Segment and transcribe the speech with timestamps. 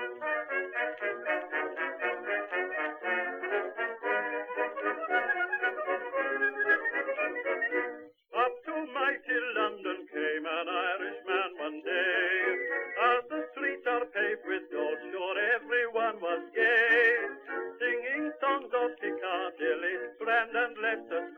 [0.00, 0.08] Up
[8.64, 12.56] to mighty London came an Irishman one day.
[13.12, 17.28] As the streets are paved with gold, sure everyone was gay.
[17.78, 21.29] Singing songs of Piccadilly, friend and let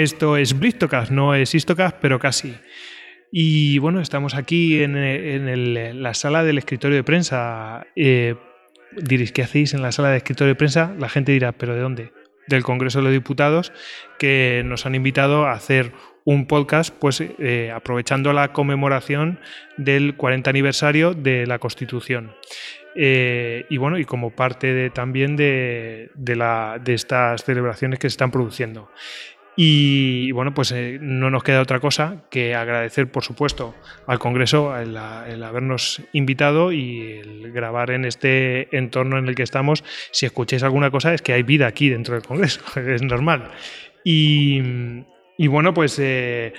[0.00, 2.54] Esto es Blistocast, no es Histocast, pero casi.
[3.30, 7.86] Y bueno, estamos aquí en, la sala del escritorio de prensa.
[7.96, 8.34] Eh,
[8.96, 10.94] diréis, ¿qué hacéis en la sala de escritorio de prensa?
[10.98, 12.12] La gente dirá, ¿pero de dónde?
[12.48, 13.74] Del Congreso de los Diputados,
[14.18, 15.92] que nos han invitado a hacer
[16.24, 19.38] un podcast, pues eh, aprovechando la conmemoración
[19.76, 22.34] del 40 aniversario de la Constitución.
[22.96, 26.10] Eh, y bueno, y como parte también de
[26.86, 28.88] estas celebraciones que se están produciendo.
[29.62, 33.74] Y bueno, pues eh, no nos queda otra cosa que agradecer, por supuesto,
[34.06, 39.84] al Congreso el, habernos invitado y el grabar en este entorno en el que estamos.
[40.12, 43.50] Si escucháis alguna cosa, es que hay vida aquí dentro del Congreso, es normal.
[44.02, 44.62] Y,
[45.36, 46.54] y bueno, pues eh,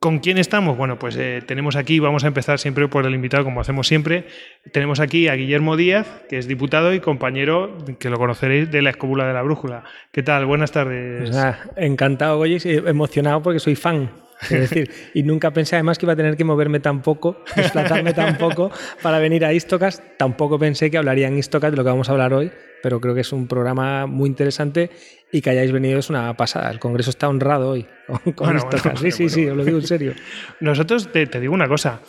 [0.00, 0.76] ¿Con quién estamos?
[0.76, 4.26] Bueno, pues eh, tenemos aquí, vamos a empezar siempre por el invitado, como hacemos siempre.
[4.72, 8.90] Tenemos aquí a Guillermo Díaz, que es diputado y compañero, que lo conoceréis, de la
[8.90, 9.82] Escóbula de la Brújula.
[10.12, 10.46] ¿Qué tal?
[10.46, 11.30] Buenas tardes.
[11.30, 14.10] Pues encantado, Goyes, emocionado porque soy fan.
[14.42, 18.12] Es decir, y nunca pensé además que iba a tener que moverme tan poco, desplazarme
[18.12, 18.70] tan poco
[19.02, 20.00] para venir a Istocast.
[20.16, 22.52] Tampoco pensé que hablaría en Istocast de lo que vamos a hablar hoy,
[22.82, 24.90] pero creo que es un programa muy interesante
[25.32, 26.70] y que hayáis venido es una pasada.
[26.70, 28.84] El Congreso está honrado hoy con, con Bueno, Istocast.
[28.84, 30.14] bueno, sí, sí, sí, os lo digo en serio.
[30.60, 32.00] Nosotros, te, te digo una cosa,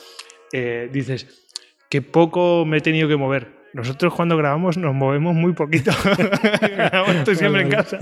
[0.52, 1.48] eh, dices
[1.90, 3.60] que poco me he tenido que mover.
[3.74, 5.92] Nosotros cuando grabamos nos movemos muy poquito.
[6.62, 8.00] grabamos estoy siempre en casa.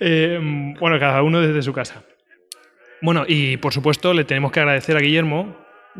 [0.00, 2.02] Eh, bueno, cada uno desde su casa.
[3.00, 5.56] Bueno, y por supuesto le tenemos que agradecer a Guillermo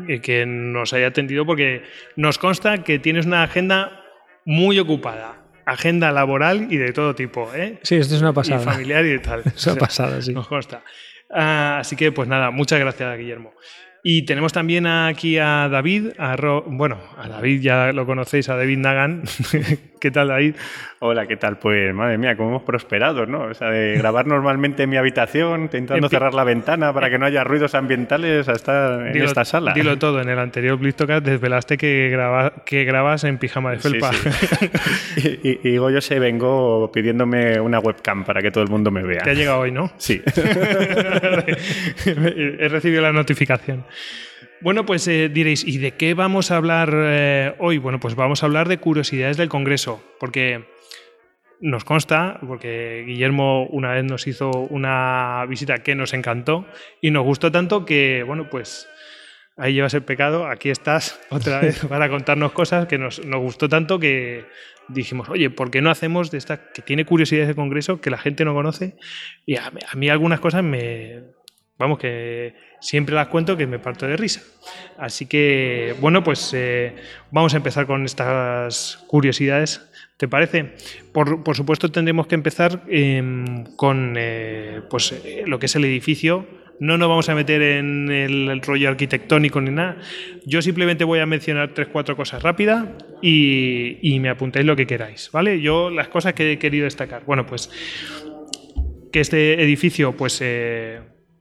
[0.07, 1.83] eh, que nos haya atendido porque
[2.15, 4.02] nos consta que tienes una agenda
[4.45, 5.37] muy ocupada.
[5.65, 7.79] Agenda laboral y de todo tipo, ¿eh?
[7.83, 8.59] Sí, esto es una Y pasada.
[8.59, 9.43] familiar y de tal.
[9.55, 10.33] Es una pasada, sí.
[10.33, 10.83] Nos consta.
[11.29, 13.53] Ah, así que, pues nada, muchas gracias, Guillermo.
[14.05, 18.57] Y tenemos también aquí a David, a Ro- bueno, a David ya lo conocéis, a
[18.57, 19.23] David Nagan.
[20.01, 20.55] ¿Qué tal, David?
[20.99, 21.57] Hola, ¿qué tal?
[21.57, 23.43] Pues madre mía, cómo hemos prosperado, ¿no?
[23.43, 27.25] O sea, de grabar normalmente en mi habitación, intentando cerrar la ventana para que no
[27.25, 29.71] haya ruidos ambientales hasta en Dilo- esta sala.
[29.73, 33.89] Dilo todo, en el anterior Blistocast desvelaste que, graba- que grabas en pijama de Sí,
[33.91, 34.11] felpa.
[34.11, 34.29] sí.
[35.43, 39.03] y, y, y Goyo se vengo pidiéndome una webcam para que todo el mundo me
[39.03, 39.23] vea.
[39.23, 39.89] Te ha llegado hoy, ¿no?
[39.95, 40.21] Sí.
[42.05, 43.85] He recibido la notificación.
[44.61, 47.79] Bueno, pues eh, diréis, ¿y de qué vamos a hablar eh, hoy?
[47.79, 50.63] Bueno, pues vamos a hablar de curiosidades del Congreso, porque
[51.59, 56.65] nos consta, porque Guillermo una vez nos hizo una visita que nos encantó
[57.01, 58.87] y nos gustó tanto que, bueno, pues
[59.57, 63.67] ahí llevas el pecado, aquí estás otra vez para contarnos cosas que nos, nos gustó
[63.69, 64.45] tanto que
[64.87, 68.17] dijimos, oye, ¿por qué no hacemos de esta que tiene curiosidades del Congreso que la
[68.17, 68.95] gente no conoce?
[69.45, 71.23] Y a, a mí algunas cosas me,
[71.77, 74.41] vamos, que siempre las cuento que me parto de risa.
[74.97, 76.95] Así que, bueno, pues eh,
[77.31, 79.89] vamos a empezar con estas curiosidades.
[80.17, 80.73] ¿Te parece?
[81.13, 85.85] Por, por supuesto, tendremos que empezar em, con eh, pues, eh, lo que es el
[85.85, 86.45] edificio.
[86.79, 89.97] No nos vamos a meter en el, rollo arquitectónico ni nada.
[90.45, 92.85] Yo simplemente voy a mencionar tres, cuatro cosas rápidas
[93.21, 95.61] y, y me apuntáis lo que queráis, ¿vale?
[95.61, 97.23] Yo las cosas que he querido destacar.
[97.25, 97.69] Bueno, pues
[99.11, 100.41] que este edificio pues,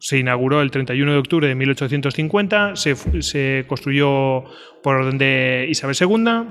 [0.02, 4.43] se inauguró el 31 de octubre de 1850, se, construyó
[4.82, 6.49] por orden de Isabel II,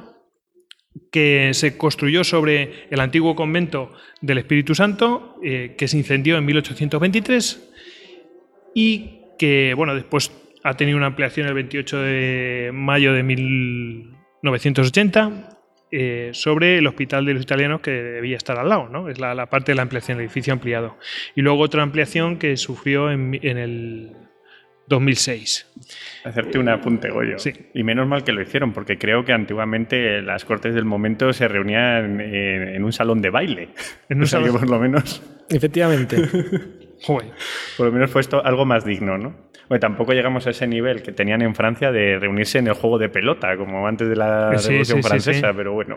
[1.11, 6.45] que se construyó sobre el antiguo convento del Espíritu Santo, eh, que se incendió en
[6.45, 7.73] 1823
[8.73, 10.31] y que bueno, después
[10.63, 15.60] ha tenido una ampliación el 28 de mayo de 1980
[15.91, 19.09] eh, sobre el Hospital de los Italianos que debía estar al lado, ¿no?
[19.09, 20.97] Es la, la parte de la ampliación, el edificio ampliado.
[21.35, 24.11] Y luego otra ampliación que sufrió en, mi- en el
[24.87, 25.67] 2006.
[26.25, 27.39] Hacerte un apunte, Goyo.
[27.39, 27.53] Sí.
[27.73, 31.47] Y menos mal que lo hicieron, porque creo que antiguamente las cortes del momento se
[31.47, 33.69] reunían en, en un salón de baile.
[34.09, 36.17] En un O sea que salón- por lo menos, Efectivamente.
[37.03, 37.29] Joder.
[37.77, 39.50] por lo menos fue esto algo más digno, ¿no?
[39.71, 42.97] Bueno, tampoco llegamos a ese nivel que tenían en Francia de reunirse en el juego
[42.97, 45.53] de pelota, como antes de la Sí, Revolución sí, Francesa, sí.
[45.55, 45.95] pero bueno.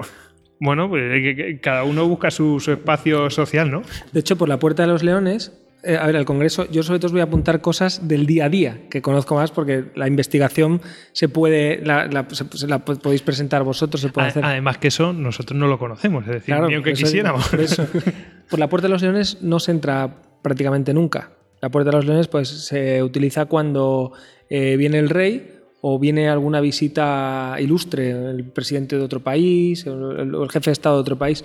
[0.61, 3.83] Bueno, pues eh, cada uno busca su, su espacio social, ¿no?
[4.13, 7.01] De hecho, por la Puerta de los Leones, eh, a ver, al Congreso, yo sobre
[7.01, 10.07] todo os voy a apuntar cosas del día a día, que conozco más porque la
[10.07, 10.81] investigación
[11.13, 14.45] se puede, la, la- se- se la po- podéis presentar vosotros, se puede A- hacer.
[14.45, 17.49] Además que eso nosotros no lo conocemos, es decir, ni aunque eso quisiéramos.
[17.49, 17.85] por eso.
[18.49, 20.09] Por la Puerta de los Leones no se entra
[20.43, 21.31] prácticamente nunca.
[21.65, 24.13] La Puerta de los Leones pues, se utiliza cuando
[24.51, 25.51] eh, viene el rey
[25.81, 30.97] o viene alguna visita ilustre, el presidente de otro país o el, jefe de Estado
[30.97, 31.43] de otro país.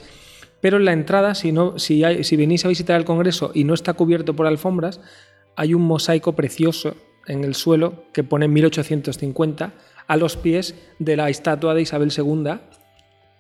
[0.60, 3.64] Pero en la entrada, si, no, si, hay- si venís a visitar el Congreso y
[3.64, 5.00] no está cubierto por alfombras,
[5.56, 9.72] hay un mosaico precioso en el suelo que pone 1850
[10.06, 12.56] a los pies de la estatua de Isabel II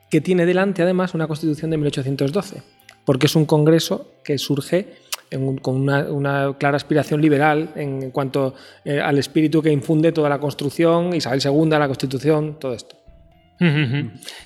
[0.10, 2.64] que tiene delante además una constitución de 1812,
[3.04, 8.12] porque es un congreso que surge en un- con una, una clara aspiración liberal en
[8.12, 8.56] cuanto
[8.86, 12.96] eh, al espíritu que infunde toda la construcción, Isabel II, la constitución, todo esto.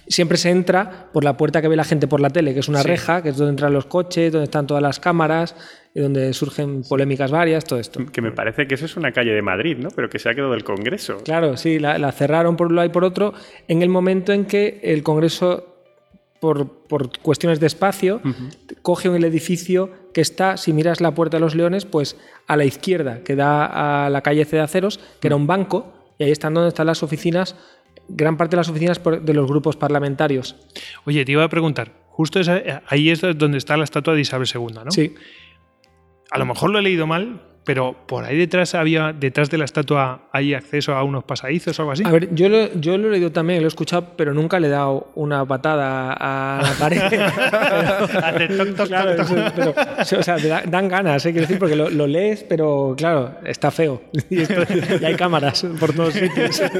[0.08, 2.68] Siempre se entra por la puerta que ve la gente por la tele, que es
[2.68, 2.88] una Sí.
[2.88, 5.56] reja, que es donde entran los coches, donde están todas las cámaras,
[5.94, 8.04] y donde surgen polémicas varias, todo esto.
[8.12, 9.90] Que me parece que eso es una calle de Madrid, ¿no?
[9.96, 11.18] Pero que se ha quedado del Congreso.
[11.24, 13.34] Claro, sí, la, la cerraron por un lado y por otro
[13.68, 15.76] en el momento en que el Congreso,
[16.40, 18.20] por, por cuestiones de espacio,
[18.82, 22.18] coge el edificio que está, si miras la Puerta de los Leones, pues
[22.48, 26.32] a la izquierda, que da a la calle Cedaceros, que era un banco, y ahí
[26.32, 27.56] están donde están las oficinas,
[28.08, 30.56] gran parte de las oficinas de los grupos parlamentarios.
[31.06, 34.48] Oye, te iba a preguntar, justo esa- ahí es donde está la estatua de Isabel
[34.54, 34.92] II, ¿no?
[34.92, 35.16] Sí,
[36.32, 39.66] A lo mejor lo he leído mal, pero por ahí detrás había, detrás de la
[39.66, 42.04] estatua, hay acceso a unos pasadizos o algo así.
[42.06, 44.68] A ver, yo lo, yo lo he leído también, lo he escuchado, pero nunca le
[44.68, 47.02] he dado una patada a la pared.
[50.18, 51.32] O sea, te da- dan ganas, ¿eh?
[51.32, 54.02] quiero decir, porque lo, lo lees, pero claro, está feo.
[54.30, 54.64] Y, esto-
[55.02, 56.62] y hay cámaras por todos sitios.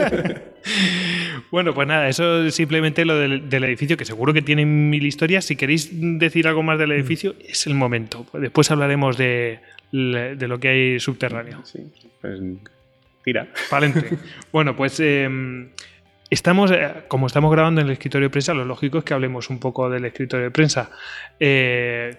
[1.52, 5.06] Bueno, pues nada, eso es simplemente lo del, del edificio, que seguro que tiene mil
[5.06, 5.46] historias.
[5.46, 8.26] Si queréis decir algo más del edificio, es el momento.
[8.34, 9.60] Después hablaremos de,
[9.94, 11.62] de lo que hay subterráneo.
[11.66, 11.80] Sí,
[12.20, 12.40] pues
[13.24, 13.48] tira.
[13.72, 14.18] Valente.
[14.52, 15.30] bueno, pues eh,
[16.30, 19.50] estamos, eh, como estamos grabando en el escritorio de prensa, lo lógico es que hablemos
[19.50, 20.90] un poco del escritorio de prensa.
[21.40, 22.16] Eh,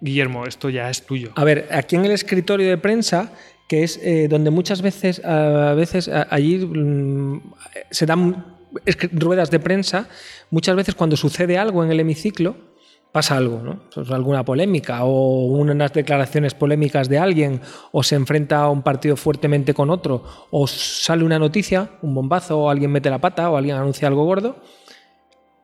[0.00, 1.32] Guillermo, esto ya es tuyo.
[1.34, 3.32] A ver, aquí en el escritorio de prensa,
[3.68, 7.40] que es eh, donde muchas veces, a veces a- allí mm,
[7.90, 8.44] se dan
[9.12, 10.08] ruedas de prensa,
[10.50, 12.56] muchas veces cuando sucede algo en el hemiciclo,
[13.12, 13.80] pasa algo, ¿no?
[14.14, 17.60] Alguna polémica o unas declaraciones polémicas de alguien
[17.90, 22.58] o se enfrenta a un partido fuertemente con otro o sale una noticia, un bombazo
[22.60, 24.56] o alguien mete la pata o alguien anuncia algo gordo,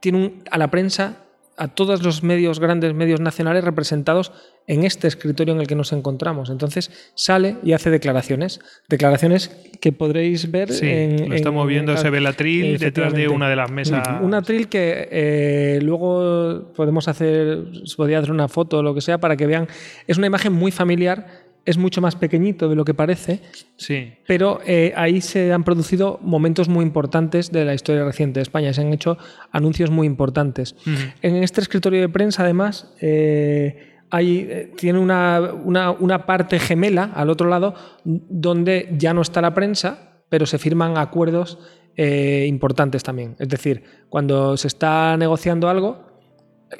[0.01, 1.24] tiene un- a la prensa,
[1.57, 4.33] a todos los medios, grandes medios nacionales representados
[4.67, 6.49] en este escritorio en el que nos encontramos.
[6.51, 8.61] Entonces sale y hace declaraciones.
[8.89, 11.29] Declaraciones que podréis ver Sí, en.
[11.29, 14.07] lo estamos en- viendo, se ve el atril detrás de una de las mesas.
[14.23, 19.01] Un atril que eh, luego podemos hacer, se podría hacer una foto o lo que
[19.01, 19.69] sea para que vean.
[20.07, 23.41] Es una imagen muy familiar, es mucho más pequeñito de lo que parece,
[23.77, 24.13] Sí.
[24.27, 28.73] pero eh, ahí se han producido momentos muy importantes de la historia reciente de España.
[28.75, 29.17] Se han hecho
[29.51, 30.77] anuncios muy importantes.
[31.23, 37.11] En este escritorio de prensa, además, eh, hay, eh, tiene una, una- una parte gemela
[37.15, 37.75] al otro lado
[38.05, 41.59] donde ya no está la prensa, pero se firman acuerdos
[41.97, 43.37] eh, importantes también.
[43.39, 46.05] Es decir, cuando se está negociando algo,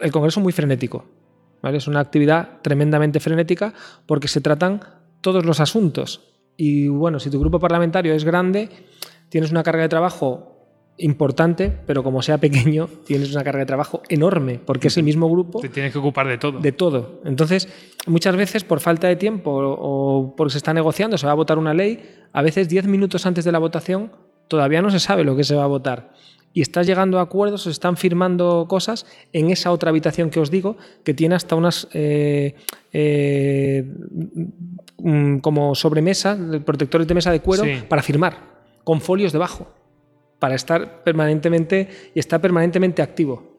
[0.01, 1.07] el Congreso es muy frenético.
[1.65, 1.79] ¿Vale?
[1.79, 3.73] Es una actividad tremendamente frenética
[4.05, 4.81] porque se tratan
[5.23, 6.21] todos los asuntos.
[6.59, 8.69] Y bueno, si tu grupo parlamentario es grande,
[9.31, 10.51] tienes una carga de trabajo
[10.99, 15.29] importante, pero como sea pequeño, tienes una carga de trabajo enorme, porque es el mismo
[15.31, 16.61] grupo Te tienes que ocupar de todo.
[16.61, 17.23] de todo.
[17.25, 17.67] Entonces,
[18.07, 21.57] muchas veces por falta de tiempo o porque se está negociando, se va a votar
[21.57, 21.99] una ley,
[22.35, 24.13] a veces 10 minutos antes de la votación
[24.49, 26.13] todavía no se sabe lo que se va a votar.
[26.57, 30.51] Y estás llegando a acuerdos, se están firmando cosas en esa otra habitación que os
[30.53, 32.55] digo, que tiene hasta unas eh,
[32.93, 33.85] eh,
[34.99, 37.83] mm, como sobremesa, protectores de mesa de cuero, Sí.
[37.89, 38.39] para firmar,
[38.85, 39.67] con folios debajo,
[40.39, 43.53] para estar permanentemente y estar permanentemente activo.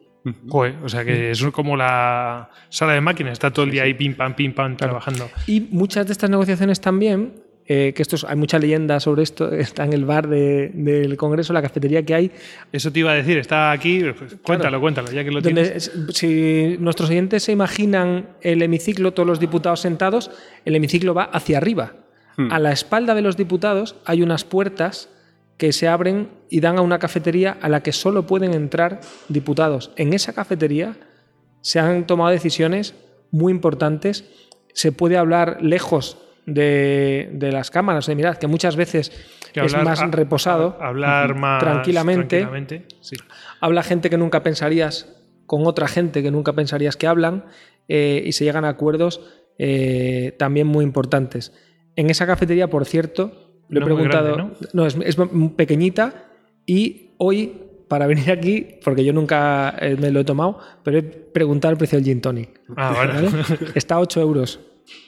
[0.48, 3.94] Joder, o sea que es como la sala de máquinas, está todo el día ahí
[3.94, 5.30] pim pam, pim pam, trabajando.
[5.46, 7.34] Y muchas de estas negociaciones también,
[7.68, 11.18] eh, que esto es- hay mucha leyenda sobre esto, está en el bar de- del
[11.18, 12.32] Congreso, la cafetería que hay,
[12.72, 15.92] Eso te iba a decir, está aquí, pues, cuéntalo, cuéntalo, ya que lo tienes.
[15.96, 20.32] donde si nuestros oyentes se imaginan el hemiciclo, todos los diputados sentados,
[20.66, 21.94] el hemiciclo va hacia arriba,
[22.38, 22.52] Hmm.
[22.52, 25.08] A la espalda de los diputados hay unas puertas
[25.58, 29.92] que se abren y dan a una cafetería a la que solo pueden entrar diputados.
[29.96, 30.98] En esa cafetería
[31.62, 32.94] se han tomado decisiones
[33.32, 34.26] muy importantes.
[34.74, 38.06] Se puede hablar lejos de, de las cámaras.
[38.08, 39.12] De mirad, que muchas veces
[39.54, 40.78] Que es hablar- más a- reposado.
[40.80, 42.40] a- hablar más tranquilamente.
[42.42, 43.16] tranquilamente, sí.
[43.62, 45.12] Habla gente que nunca pensarías
[45.46, 47.46] con otra gente que nunca pensarías que hablan
[47.88, 49.22] eh, y se llegan a acuerdos
[49.60, 51.54] eh, también muy importantes.
[51.96, 54.34] En esa cafetería, por cierto, lo No he es preguntado.
[54.36, 54.86] grande, ¿no?
[54.86, 55.16] es, es
[55.56, 56.26] pequeñita
[56.66, 61.04] y hoy, para venir aquí, porque yo nunca eh, me lo he tomado, pero he
[61.04, 62.60] preguntado el precio del gin tonic.
[62.76, 63.14] Ah, vale.
[63.14, 63.30] ¿vale?
[63.76, 64.60] Está a 8 euros.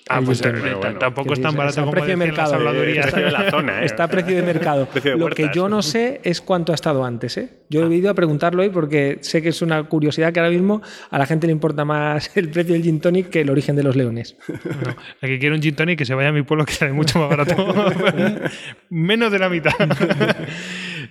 [0.10, 0.62] Ah, pues eh, tonic.
[0.62, 1.00] Bueno, bueno.
[1.00, 2.55] tampoco es tan Está barato a como precio de las mercado.
[2.55, 3.05] habladurías.
[3.07, 3.86] Precio de la zona, ¿eh?
[3.86, 4.86] Está a precio de mercado.
[4.91, 7.38] Precio de Lo que yo no sé es cuánto ha estado antes.
[7.38, 7.50] ¿eh?
[7.69, 10.81] Yo he ido a preguntarlo hoy porque sé que es una curiosidad que ahora mismo
[11.10, 13.84] a la gente le importa más el precio del gin tonic que el origen de
[13.84, 14.38] los leones.
[14.48, 16.93] No, el que quiere un gin tonic que se vaya a mi pueblo que sale
[16.93, 17.55] mucho más barato.
[18.89, 19.74] Menos de la mitad.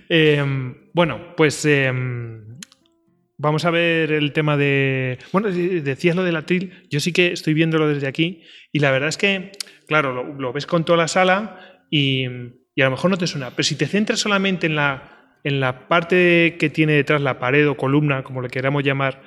[0.09, 0.43] Eh,
[0.93, 1.91] bueno, pues eh,
[3.37, 5.19] vamos a ver el tema de...
[5.31, 6.85] Bueno, de- decías lo del atril.
[6.89, 9.51] Yo sí que estoy viéndolo desde aquí y la verdad es que,
[9.87, 12.25] claro, lo, lo ves con toda la sala y,
[12.75, 13.51] y a lo mejor no te suena.
[13.51, 17.67] Pero si te centras solamente en la, en la parte que tiene detrás la pared
[17.69, 19.21] o columna, como le queramos llamar,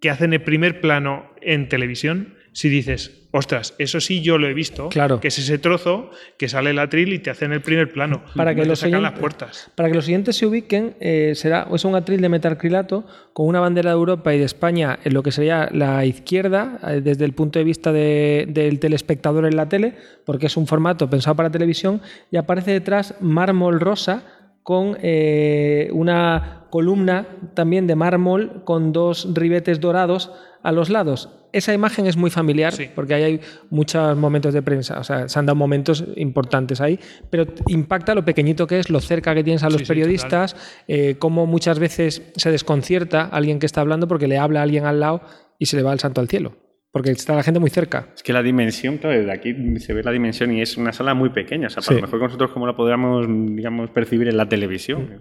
[0.00, 4.54] que hacen el primer plano en televisión, si dices, ostras, eso sí yo lo he
[4.54, 5.18] visto, Claro.
[5.18, 8.22] que es ese trozo que sale el atril y te hacen el primer plano.
[8.36, 9.70] Para que los sacan las puertas.
[9.74, 13.58] Para que los siguientes se ubiquen, eh, será es un atril de metacrilato con una
[13.58, 17.32] bandera de Europa y de España en lo que sería la izquierda, eh, desde el
[17.32, 19.94] punto de vista de- del telespectador en la tele,
[20.24, 24.22] porque es un formato pensado para televisión, y aparece detrás mármol rosa
[24.64, 30.32] con eh, una columna también de mármol con dos ribetes dorados
[30.64, 31.28] a los lados.
[31.52, 32.88] Esa imagen es muy familiar Sí.
[32.92, 33.40] porque ahí hay
[33.70, 36.98] muchos momentos de prensa, o sea, se han dado momentos importantes ahí,
[37.30, 40.56] pero impacta lo pequeñito que es, lo cerca que tienes a los Sí, sí, periodistas,
[40.88, 44.84] eh, cómo muchas veces se desconcierta alguien que está hablando porque le habla a alguien
[44.86, 45.20] al lado
[45.60, 46.56] y se le va el santo al cielo,
[46.94, 48.06] porque está la gente muy cerca.
[48.14, 51.12] Es que la dimensión, claro, desde aquí se ve la dimensión y es una sala
[51.12, 51.66] muy pequeña.
[51.66, 51.88] O sea, Sí.
[51.88, 55.18] para lo mejor que nosotros como la podríamos, digamos, percibir en la televisión.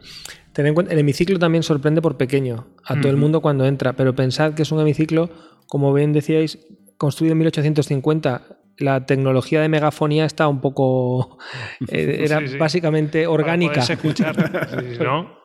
[0.53, 3.93] Ten en cuenta, el hemiciclo también sorprende por pequeño a todo el mundo cuando entra,
[3.93, 5.31] pero pensad que es un hemiciclo,
[5.67, 6.59] como bien decíais,
[6.97, 8.59] construido en 1850.
[8.77, 11.39] La tecnología de megafonía está un poco.
[11.89, 12.57] eh, era Sí, sí.
[12.57, 13.81] básicamente orgánica.
[13.81, 14.99] Para escuchar.
[15.03, 15.39] No,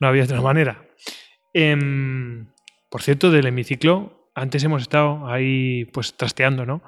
[0.00, 0.88] no había otra manera.
[1.52, 2.48] Em,
[2.88, 6.82] por cierto, del hemiciclo, antes hemos estado ahí pues trasteando, ¿no?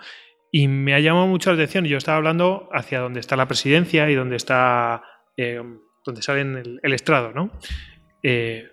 [0.52, 1.84] Y me ha llamado mucho la atención.
[1.84, 5.02] Yo estaba hablando hacia donde está la presidencia y donde está.
[5.36, 5.60] eh,
[6.06, 7.50] donde sale en el, el estrado, ¿no?
[8.22, 8.64] Eh,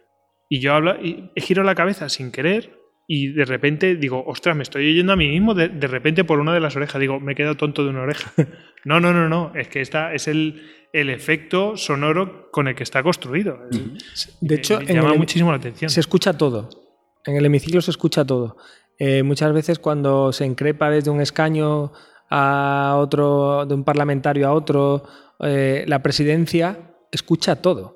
[0.48, 2.78] y yo hablo, y giro la cabeza sin querer
[3.08, 6.40] y de repente digo, ostras, me estoy oyendo a mí mismo de, de repente por
[6.40, 7.00] una de las orejas.
[7.02, 8.32] Digo, me he quedado tonto de una oreja.
[8.86, 9.52] No, no, no, no.
[9.56, 10.62] Es que esta es el,
[10.94, 13.58] el efecto sonoro con el que está construido.
[14.42, 15.90] De hecho, me en llama el- muchísimo la atención.
[15.90, 16.70] Se escucha todo.
[17.26, 18.58] En el hemiciclo se escucha todo.
[18.98, 21.92] Eh, muchas veces cuando se increpa desde un escaño
[22.30, 25.04] a otro, de un parlamentario a otro,
[25.42, 27.96] eh, la presidencia escucha todo.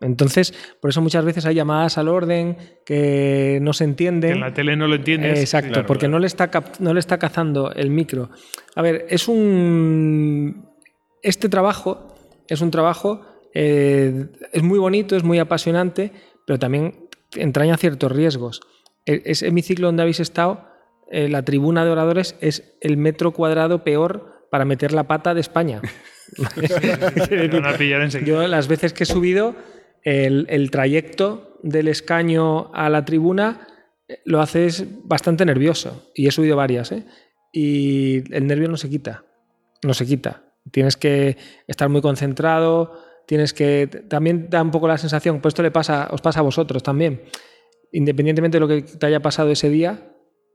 [0.00, 4.32] Entonces, por eso muchas veces hay llamadas al orden que no se Que entienden.
[4.34, 5.38] en la tele no lo entiendes.
[5.38, 6.12] Eh, Exacto, Claro, porque claro.
[6.12, 8.28] No, le está cap- no le está cazando el micro.
[8.74, 10.66] A ver, es un.
[11.22, 12.14] Este trabajo
[12.46, 13.22] es un trabajo.
[13.58, 16.12] eh, es muy bonito, es muy apasionante,
[16.46, 18.60] pero también entraña ciertos riesgos.
[19.04, 20.66] E- Ese hemiciclo donde habéis estado,
[21.10, 25.40] eh, la tribuna de oradores es el metro cuadrado peor para meter la pata de
[25.40, 25.80] España.
[28.24, 29.54] Yo las veces que he subido,
[30.02, 33.66] el, el trayecto del escaño a la tribuna
[34.08, 36.10] eh, lo haces bastante nervioso.
[36.14, 37.04] Y he subido varias, ¿eh?
[37.52, 39.24] Y el nervio no se quita.
[39.82, 40.42] No se quita.
[40.70, 42.92] Tienes que estar muy concentrado,
[43.26, 43.86] tienes que...
[44.08, 47.22] También da un poco la sensación, pues esto le pasa, os pasa a vosotros también.
[47.92, 50.12] Independientemente de lo que te haya pasado ese día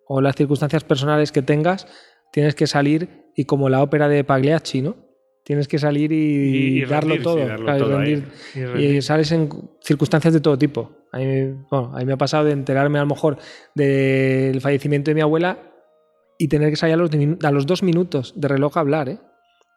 [0.08, 1.88] o las circunstancias personales que tengas,
[2.32, 4.96] tienes que salir y como la ópera de Pagliacci, ¿no?
[5.44, 7.38] Tienes que salir y, Y- y darlo todo.
[7.40, 8.16] sí, darlo claro, y todo ahí.
[8.16, 8.28] rendir.
[8.78, 9.50] Y Y, sales en
[9.82, 10.92] circunstancias de todo tipo.
[11.12, 11.26] A mí,
[11.72, 13.38] bueno, a mí me ha pasado de enterarme a lo mejor
[13.76, 15.58] del fallecimiento de mi abuela
[16.38, 17.10] y tener que salir a los,
[17.44, 19.10] a los dos minutos de reloj a hablar.
[19.10, 19.20] ¿eh?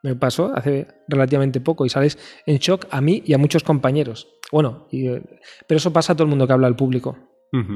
[0.04, 4.28] Me pasó hace relativamente poco y sales en shock a mí y a muchos compañeros.
[4.52, 5.22] Bueno, y, eh,
[5.66, 7.16] pero eso pasa a todo el mundo que habla al público.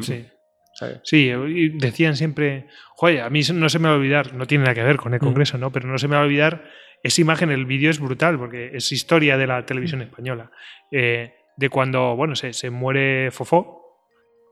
[0.03, 0.27] Sí.
[0.75, 1.01] ¿sabes?
[1.05, 2.67] Sí, y decían siempre,
[2.97, 5.15] joder, a mí no se me va a olvidar, no tiene nada que ver con
[5.15, 5.25] el Mm.
[5.25, 5.73] Congreso, ¿no?
[5.73, 6.65] Pero no se me va a olvidar
[7.03, 10.51] esa imagen, el vídeo es brutal, porque es historia de la televisión española.
[10.91, 13.88] Eh, de cuando, bueno, se, se muere Fofó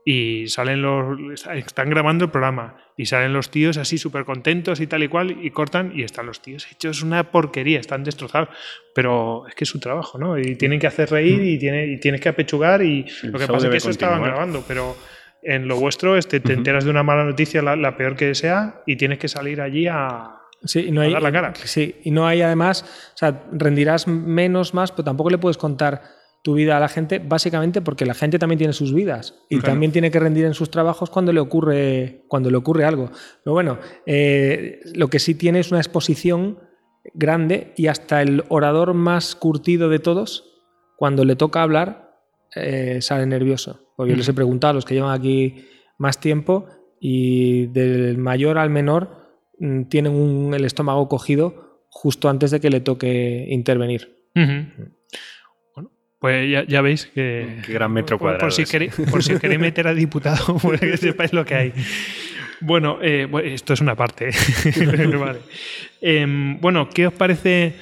[0.09, 1.45] y salen los.
[1.53, 5.37] Están grabando el programa y salen los tíos así súper contentos y tal y cual
[5.43, 8.47] y cortan y están los tíos hechos una porquería, están destrozados.
[8.95, 10.39] Pero es que es su trabajo, ¿no?
[10.39, 13.47] Y tienen que hacer reír y, tiene, y tienes que apechugar y El lo que
[13.47, 14.95] pasa es que eso estaban grabando, pero
[15.43, 18.83] en lo vuestro este, te enteras de una mala noticia, la, la peor que sea,
[18.85, 20.35] y tienes que salir allí a...
[20.63, 21.53] Sí, y no hay, dar la cara.
[21.53, 26.16] Sí, y no hay además, o sea, rendirás menos más, pero tampoco le puedes contar
[26.43, 29.73] tu vida a la gente, básicamente porque la gente también tiene sus vidas y Claro.
[29.73, 33.11] también tiene que rendir en sus trabajos cuando le ocurre, cuando le ocurre algo.
[33.43, 36.59] Pero bueno, eh, lo que sí tiene es una exposición
[37.13, 40.45] grande y hasta el orador más curtido de todos,
[40.95, 42.15] cuando le toca hablar,
[42.55, 43.81] eh, sale nervioso.
[43.97, 45.65] Porque yo les he preguntado a los que llevan aquí
[45.97, 46.67] más tiempo
[46.99, 49.27] y del mayor al menor
[49.59, 54.15] mm, tienen un- el estómago cogido justo antes de que le toque intervenir.
[56.19, 57.59] Pues ya, ya veis que...
[57.65, 60.77] Qué gran metro por- por, cuadrado si queréis, por si queréis meter a diputado, para
[60.79, 61.73] que sepáis lo que hay.
[62.59, 64.29] Bueno, eh, esto es una parte.
[65.19, 65.39] Vale.
[66.01, 67.73] Em, bueno, ¿qué os parece?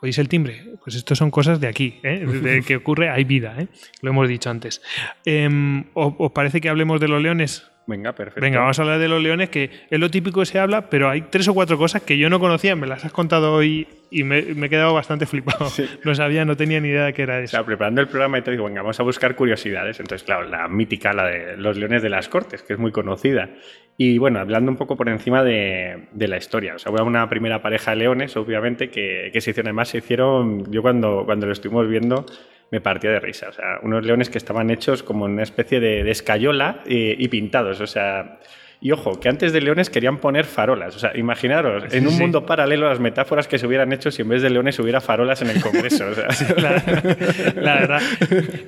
[0.00, 0.64] ¿Oís el timbre?
[0.82, 2.24] Pues esto son cosas de aquí, ¿eh?
[2.24, 3.66] de que ocurre, hay vida, ¿eh?
[4.00, 4.80] lo hemos dicho antes.
[5.26, 7.66] Em, ¿os, os parece que hablemos de los leones?
[7.90, 8.40] Venga, perfecto.
[8.40, 11.10] Venga, vamos a hablar de los leones, que es lo típico que se habla, pero
[11.10, 14.24] hay tres o cuatro cosas que yo no conocía, me las has contado hoy y
[14.24, 15.66] me, me he quedado bastante flipado.
[16.04, 17.50] No sabía, no tenía ni idea de qué era O eso.
[17.56, 20.00] sea, preparando el programa y te digo, venga, vamos a buscar curiosidades.
[20.00, 23.50] Entonces, claro, la mítica, la de los leones de las cortes, que es muy conocida.
[23.98, 26.74] Y bueno, hablando un poco por encima de, de la historia.
[26.76, 29.68] O sea, hubo una primera pareja de leones, obviamente, que, que se hicieron.
[29.68, 32.24] Además, se hicieron, yo cuando, cuando lo estuvimos viendo,
[32.70, 33.48] me partía de risa.
[33.48, 37.28] O sea, unos leones que estaban hechos como una especie de, de escayola y, y
[37.28, 37.80] pintados.
[37.80, 38.38] O sea,
[38.82, 40.96] y ojo, que antes de leones querían poner farolas.
[40.96, 42.20] O sea, imaginaros, en un sí.
[42.20, 45.42] mundo paralelo, las metáforas que se hubieran hecho si en vez de leones hubiera farolas
[45.42, 46.06] en el Congreso.
[46.06, 48.02] O sea, La, la verdad.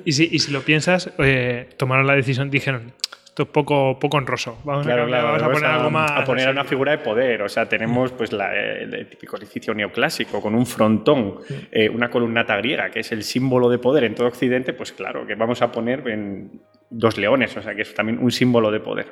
[0.05, 2.93] Y si, y si lo piensas, eh, tomaron la decisión, dijeron,
[3.33, 4.59] esto es poco, poco honroso.
[4.63, 6.11] Vamos, Claro, a, cambiar, claro, vamos a poner algo más.
[6.11, 7.41] a poner una figura de poder.
[7.41, 11.37] O sea, tenemos pues la- el, el típico edificio neoclásico con un frontón,
[11.71, 15.25] eh, una columnata griega, que es el símbolo de poder en todo Occidente, pues claro,
[15.25, 16.61] que vamos a poner en
[16.91, 19.07] dos leones, o sea, que es también un símbolo de poder.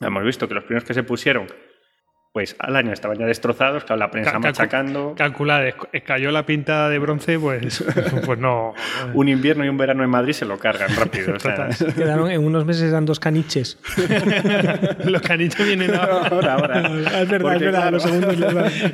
[0.00, 1.46] Hemos visto que los primeros que se pusieron,
[2.34, 5.14] pues al año estaban ya destrozados, claro, la prensa machacando.
[5.16, 7.84] Calculad, esc- cayó la pintada de bronce, pues,
[8.26, 8.74] pues no.
[9.14, 11.36] Un invierno y un verano en Madrid se lo cargan rápido.
[11.36, 11.94] o sea, Total.
[11.94, 13.78] Quedaron en unos meses eran dos caniches.
[15.04, 16.26] Los canitos vienen ahora.
[16.28, 16.80] ahora, ahora.
[17.22, 18.36] es verdad, Porque, es verdad, claro, los segundos.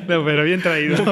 [0.07, 1.03] No, pero bien traído.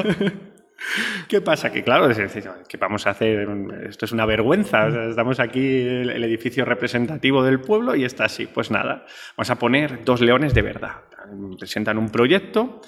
[1.27, 1.71] ¿Qué pasa?
[1.71, 3.47] Que claro, es decir, ¿qué vamos a hacer?
[3.89, 4.85] Esto es una vergüenza.
[4.85, 8.45] O sea, estamos aquí, el, el edificio representativo del pueblo, y está así.
[8.45, 10.91] Pues nada, vamos a poner dos leones de verdad.
[11.57, 12.81] Presentan un proyecto.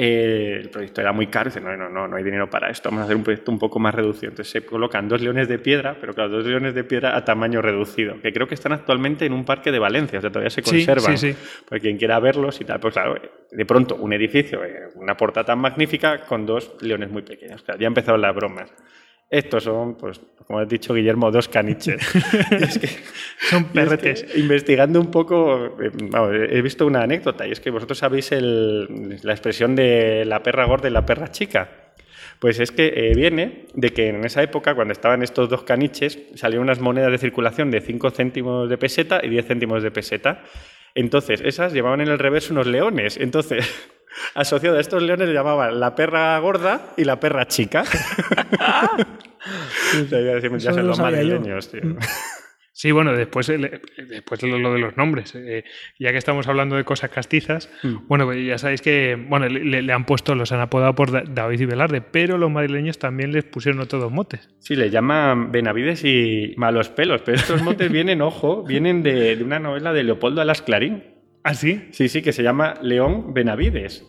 [0.00, 1.50] eh, el proyecto era muy caro.
[1.50, 2.88] Dicen, no, no, no, no hay dinero para esto.
[2.88, 4.30] Vamos a hacer un proyecto un poco más reducido.
[4.30, 7.60] Entonces se colocan dos leones de piedra, pero claro, dos leones de piedra a tamaño
[7.60, 10.20] reducido, que creo que están actualmente en un parque de Valencia.
[10.20, 11.18] O sea, todavía se Sí, conservan.
[11.18, 11.38] sí, sí.
[11.68, 13.16] Para quien quiera verlos y tal, pues claro,
[13.50, 17.64] de pronto un edificio, eh, una puerta tan magnífica con dos leones muy pequeños.
[17.64, 18.70] Claro, ya empezaron las bromas.
[19.30, 22.00] Estos son, pues, como has dicho Guillermo, dos caniches.
[22.50, 22.88] Y es que-
[23.50, 24.24] Son es perretes.
[24.24, 28.32] que, investigando un poco, eh, vamos, he visto una anécdota y es que vosotros sabéis
[28.32, 31.68] el- la expresión de la perra gorda y la perra chica.
[32.38, 36.18] Pues es que eh, viene de que en esa época, cuando estaban estos dos caniches,
[36.36, 40.44] salieron unas monedas de circulación de 5 céntimos de peseta y 10 céntimos de peseta.
[40.94, 43.16] Entonces, esas llevaban en el reverso unos leones.
[43.16, 43.68] Entonces,
[44.34, 47.82] asociado a estos leones, le llamaban la perra gorda y la perra chica.
[50.06, 50.18] Ya
[50.64, 51.04] ya son los yo.
[51.70, 51.96] tío.
[52.80, 55.34] Sí, bueno, después, el- después lo, lo de los nombres.
[55.34, 55.64] eh,
[55.98, 58.06] ya que estamos hablando de cosas castizas, Mm.
[58.06, 61.24] bueno, pues ya sabéis que bueno, le, le han puesto, los han apodado por Da-
[61.28, 64.48] David y Velarde, pero los madrileños también les pusieron otros motes.
[64.60, 69.42] Sí, le llaman Benavides y malos pelos, pero estos motes vienen, ojo, vienen de, de
[69.42, 71.02] una novela de Leopoldo Alas Clarín.
[71.42, 71.88] ¿Ah, sí?
[71.90, 74.06] Sí, sí, que se llama León Benavides.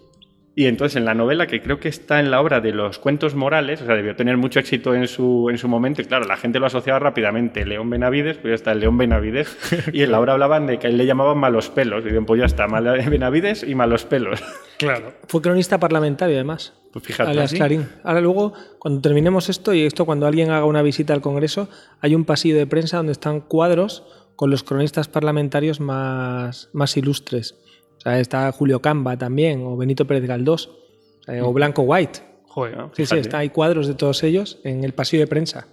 [0.60, 3.34] Y entonces en la novela, que creo que está en la obra de los cuentos
[3.34, 6.36] morales, o sea, debió tener mucho éxito en su, en su momento, y claro, la
[6.36, 7.66] gente lo asociaba rápidamente.
[7.66, 9.56] León Benavides, pues ya está el León Benavides.
[9.94, 12.04] Y en la obra hablaban de que a él le llamaban malos pelos.
[12.04, 14.44] Y dicen, pues ya está, Mal- Benavides y malos pelos.
[14.78, 15.14] Claro.
[15.30, 16.74] Fue cronista parlamentario, además.
[16.92, 17.32] Pues fíjate.
[17.32, 17.56] alias ¿sí?
[17.56, 17.88] Clarín.
[18.04, 21.70] Ahora luego, cuando terminemos esto, y esto cuando alguien haga una visita al Congreso,
[22.02, 24.04] hay un pasillo de prensa donde están cuadros
[24.36, 27.56] con los cronistas parlamentarios más, más ilustres.
[28.00, 32.20] O sea, está Julio Camba también, o Benito Pérez Galdós, o, sea, o Blanco White.
[32.48, 32.78] Joder.
[32.94, 35.68] Sí, sí, está, hay cuadros de todos ellos en el pasillo de prensa.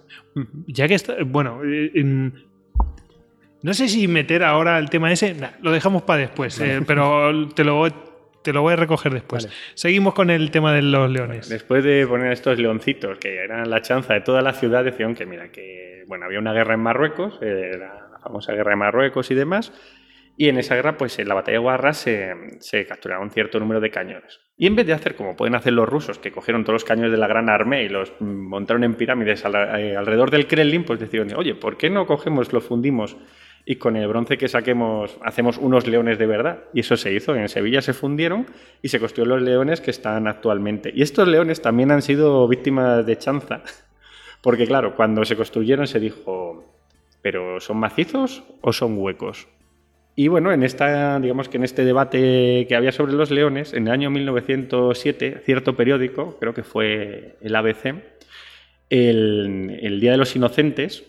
[0.67, 2.31] Ya que está, bueno, eh,
[3.63, 7.49] no sé si meter ahora el tema ese, nah, lo dejamos para después, eh, pero
[7.55, 7.93] te lo, voy-
[8.43, 9.45] te lo voy a recoger después.
[9.45, 9.55] Vale.
[9.73, 11.49] Seguimos con el tema de los leones.
[11.49, 15.25] Después de poner estos leoncitos que eran la chanza de toda la ciudad, decían que,
[15.25, 19.35] mira, que bueno, había una guerra en Marruecos, eh, la famosa guerra de Marruecos y
[19.35, 19.73] demás.
[20.39, 23.59] Y en esa guerra, pues en la batalla de Guarra se, se capturaron un cierto
[23.59, 24.39] número de cañones.
[24.55, 27.11] Y en vez de hacer como pueden hacer los rusos, que cogieron todos los cañones
[27.11, 31.35] de la Gran Armée y los montaron en pirámides eh, alrededor del Kremlin, pues decidieron,
[31.35, 33.17] oye, ¿por qué no cogemos, lo fundimos
[33.65, 36.65] y con el bronce que saquemos hacemos unos leones de verdad?
[36.71, 38.45] Y eso se hizo, en Sevilla se fundieron
[38.83, 40.91] y se construyeron los leones que están actualmente.
[40.93, 43.63] Y estos leones también han sido víctimas de chanza,
[44.43, 46.63] porque claro, cuando se construyeron se dijo,
[47.23, 49.47] ¿pero son macizos o son huecos?
[50.19, 53.85] Y bueno, en esta, digamos que en este debate que había sobre los leones, en
[53.85, 57.93] el año 1907, cierto periódico, creo que fue el ABC,
[58.89, 61.03] el, Día de los Inocentes,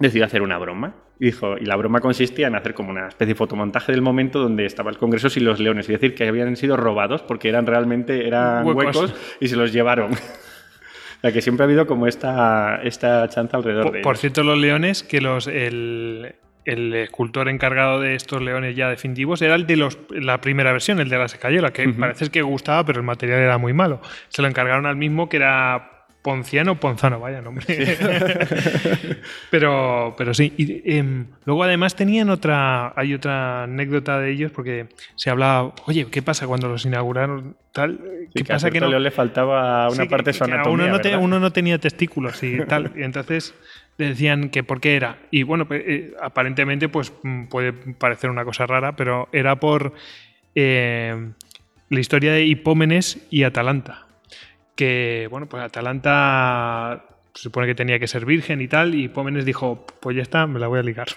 [0.00, 0.96] decidió hacer una broma.
[1.20, 4.40] Y dijo, y la broma consistía en hacer como una especie de fotomontaje del momento
[4.40, 7.66] donde estaba el Congreso sin los leones, y decir que habían sido robados porque eran
[7.66, 10.12] realmente eran huecos, y se los llevaron.
[10.12, 14.42] o sea que siempre ha habido como esta, esta chanza alrededor por, de Por cierto,
[14.42, 19.66] los leones, que los el, el escultor encargado de estos leones ya definitivos era el
[19.66, 23.06] de los, la primera versión, el de la Secayola, que parece que gustaba, pero el
[23.06, 24.00] material era muy malo.
[24.28, 27.66] Se lo encargaron al mismo que era Ponciano, Ponzano, vaya nombre.
[29.50, 30.54] pero, pero sí.
[30.56, 36.06] Y, em, luego además tenían otra, hay otra anécdota de ellos porque se hablaba, oye,
[36.06, 37.58] ¿qué pasa cuando los inauguraron?
[37.72, 38.00] Tal,
[38.32, 41.76] ¿Qué que pasa que no le faltaba una parte que, uno, no uno no tenía
[41.78, 42.92] testículos y tal.
[42.96, 43.54] Y entonces
[43.98, 45.18] decían que por qué era.
[45.30, 49.94] Y bueno, pues, eh, aparentemente pues mm, puede parecer una cosa rara, pero era por
[50.54, 51.30] eh,
[51.88, 54.06] la historia de Hipómenes y Atalanta.
[54.74, 59.44] Que, bueno, pues Atalanta se supone que tenía que ser virgen y tal, y Hipómenes
[59.44, 61.08] dijo, pues ya está, me la voy a ligar.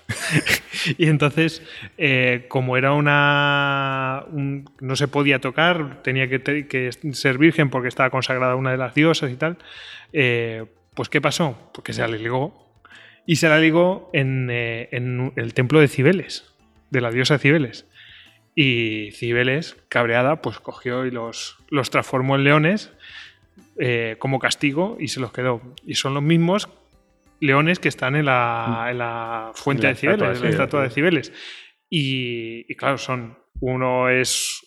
[0.97, 1.61] y entonces,
[1.97, 4.25] eh, como era una...
[4.31, 9.31] no se podía tocar, tenía que, ser virgen porque estaba consagrada una de las diosas
[9.31, 9.57] y tal,
[10.11, 11.69] pues ¿qué pasó?
[11.73, 12.66] Porque se la ligó
[13.27, 16.45] y se la ligó eh, en, el templo de Cibeles,
[16.89, 17.85] de la diosa Cibeles.
[18.55, 22.91] Y Cibeles, cabreada, pues cogió y los, los transformó en leones
[23.77, 25.61] eh, como castigo y se los quedó.
[25.85, 26.69] Y son los mismos
[27.41, 31.33] leones que están en la, en la fuente de Cibeles, en la estatua de Cibeles.
[31.89, 33.37] Y, y, claro, son.
[33.59, 34.66] Uno es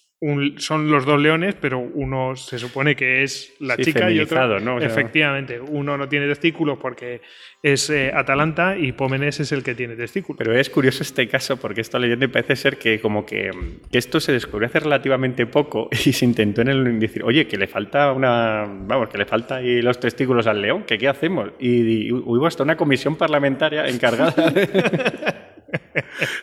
[0.58, 4.60] son los dos leones, pero uno se supone que es la chica y otro.
[4.60, 4.78] ¿no?
[4.78, 7.22] efectivamente, uno no tiene testículos porque
[7.62, 10.36] es eh, Atalanta y Pómenes es el que tiene testículos.
[10.36, 13.50] Pero es curioso este caso porque esta leyenda parece ser que como que,
[13.92, 17.66] esto se descubrió hace relativamente poco y se intentó en el decir, oye, que le
[17.66, 21.50] falta una, vamos, que le falta ahí los testículos al león, que qué hacemos.
[21.58, 24.68] Y, y hubo hasta una comisión parlamentaria encargada de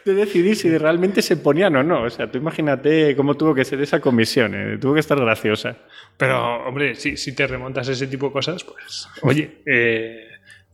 [0.05, 2.03] de decidir si realmente se ponían o no.
[2.03, 4.77] O sea, tú imagínate cómo tuvo que ser esa comisión, ¿eh?
[4.77, 5.77] tuvo que estar graciosa.
[6.17, 10.27] Pero, hombre, si, si, te remontas a ese tipo de cosas, pues, oye, eh,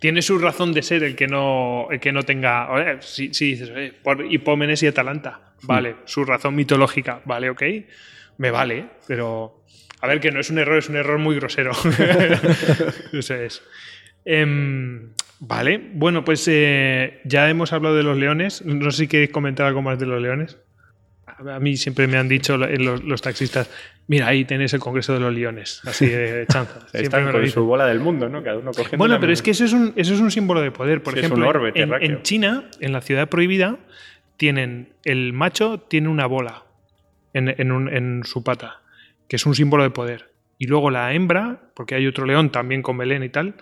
[0.03, 2.99] tiene su razón de ser el que no, el que no tenga.
[2.99, 3.71] si, dices,
[4.03, 7.63] por Hipómenes y Atalanta, vale, su razón mitológica, vale, ok,
[8.37, 9.63] me vale, pero.
[10.01, 11.71] A ver, que no es un error, es un error muy grosero.
[13.13, 13.63] Eso es.
[14.25, 15.13] Em,
[15.45, 18.63] Vale, bueno, pues eh, ya hemos hablado de los leones.
[18.63, 20.57] No sé si queréis comentar algo más de los leones.
[21.25, 23.69] A mí siempre me han dicho los, taxistas,
[24.07, 26.85] mira, ahí tenéis el Congreso de los Leones, así de chanza.
[26.93, 28.41] Están con su bola del mundo, ¿no?
[28.41, 30.71] Cada uno cogiendo Bueno, pero es que eso es, un, eso es un símbolo de
[30.71, 31.03] poder.
[31.03, 33.79] Por ejemplo, en, China, en la ciudad prohibida,
[34.37, 36.63] tienen el macho tiene una bola
[37.33, 38.81] en, en su pata,
[39.27, 40.29] que es un símbolo de poder.
[40.57, 43.55] Y luego la hembra, porque hay otro león también con Belén y tal,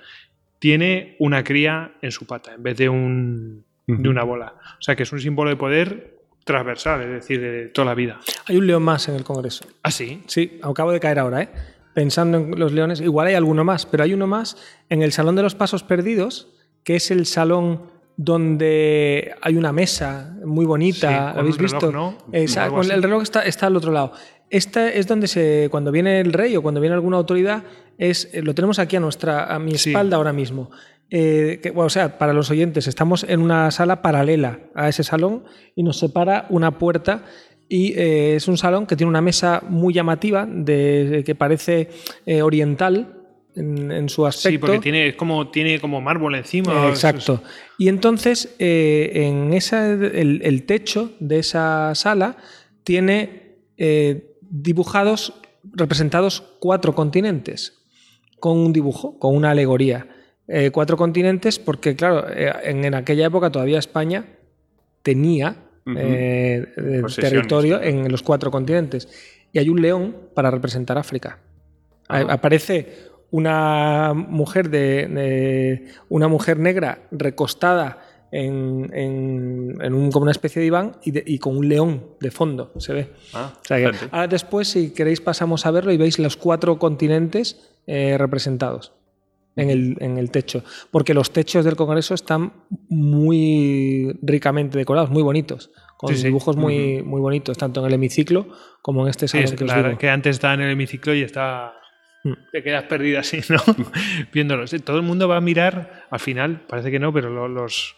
[0.62, 4.54] tiene una cría en su pata en vez de, un, de una bola.
[4.78, 8.20] O sea que es un símbolo de poder transversal, es decir, de toda la vida.
[8.46, 9.66] Hay un león más en el Congreso.
[9.82, 10.22] ¿Ah, sí?
[10.28, 11.50] Sí, acabo de caer ahora, ¿eh?
[11.96, 14.56] Pensando en los leones, igual hay alguno más, pero hay uno más
[14.90, 20.38] en el Salón de los Pasos Perdidos, que es el salón donde hay una mesa
[20.46, 21.92] muy bonita, ¿habéis visto?
[21.92, 22.20] ¿no?
[22.34, 24.14] Exacto, el reloj está, está al otro lado.
[24.52, 27.64] Esta es donde se, cuando viene el rey o cuando viene alguna autoridad,
[27.98, 30.70] es, eh, lo tenemos aquí a, nuestra, a mi espalda ahora mismo.
[31.10, 35.84] Eh, o sea, para los oyentes, estamos en una sala paralela a ese salón y
[35.84, 37.24] nos separa una puerta
[37.70, 41.90] y eh, es un salón que tiene una mesa muy llamativa, de, que parece
[42.44, 43.20] oriental,
[43.56, 44.50] en, su aspecto.
[44.50, 46.90] Sí, porque tiene, como, tiene como mármol encima.
[46.90, 47.42] exacto.
[47.78, 52.38] Y entonces, en esa, el, el, techo de esa sala
[52.84, 53.58] tiene
[54.52, 55.34] dibujados,
[55.64, 57.82] representados cuatro continentes,
[58.40, 60.08] con un dibujo, con una alegoría.
[60.48, 64.26] Eh, cuatro continentes porque, claro, eh, en, aquella época todavía España
[65.02, 65.56] tenía
[65.96, 66.68] eh,
[67.16, 69.08] territorio en los cuatro continentes.
[69.54, 71.40] Y hay un león para representar África.
[72.08, 78.02] Aparece una mujer, de, una mujer negra recostada
[78.32, 82.06] en, en- en un, como una especie de diván y, de- y con un león
[82.20, 83.10] de fondo, se ve.
[83.34, 86.80] Ah, O sea que ahora después, si queréis, pasamos a verlo y veis los cuatro
[86.80, 88.94] continentes eh, representados
[89.58, 90.64] en el, en el techo.
[90.92, 92.54] Porque los techos del Congreso están
[93.16, 96.28] muy ricamente decorados, muy bonitos, con Sí, sí.
[96.28, 98.48] dibujos muy, muy bonitos, tanto en el hemiciclo
[98.82, 100.00] como en este Sí, salón es que os la verdad digo.
[100.00, 101.74] que antes estaba en el hemiciclo y está.
[102.24, 102.34] Mm.
[102.52, 103.58] Te quedas perdido así, ¿no?
[104.34, 104.68] Viéndolo.
[104.68, 107.96] Sí, Todo el mundo va a mirar, al final, parece que no, pero lo- los.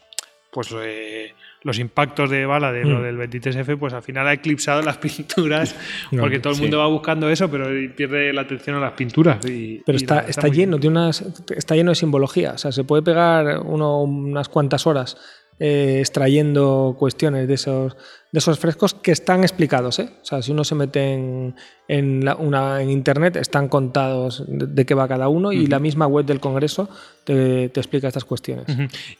[0.54, 3.04] Pues eh, los impactos de bala de lo Mm.
[3.04, 5.76] del 23F, pues al final ha eclipsado las pinturas,
[6.12, 6.62] No, porque todo el sí.
[6.62, 9.44] mundo va buscando eso, pero pierde la atención a las pinturas.
[9.46, 10.82] y- Pero y está, está lleno bien.
[10.82, 11.24] de unas,
[11.56, 12.52] está lleno de simbología.
[12.54, 15.18] O sea, se puede pegar uno, unas cuantas horas
[15.60, 17.96] eh, extrayendo cuestiones de esos,
[18.32, 20.00] de esos frescos que están explicados.
[20.00, 20.10] ¿eh?
[20.22, 21.56] O sea, si uno se mete en,
[21.88, 25.80] en, la- una, en internet, están contados de, de qué va cada uno y la
[25.80, 26.90] misma web del Congreso
[27.24, 28.66] te, te explica estas cuestiones.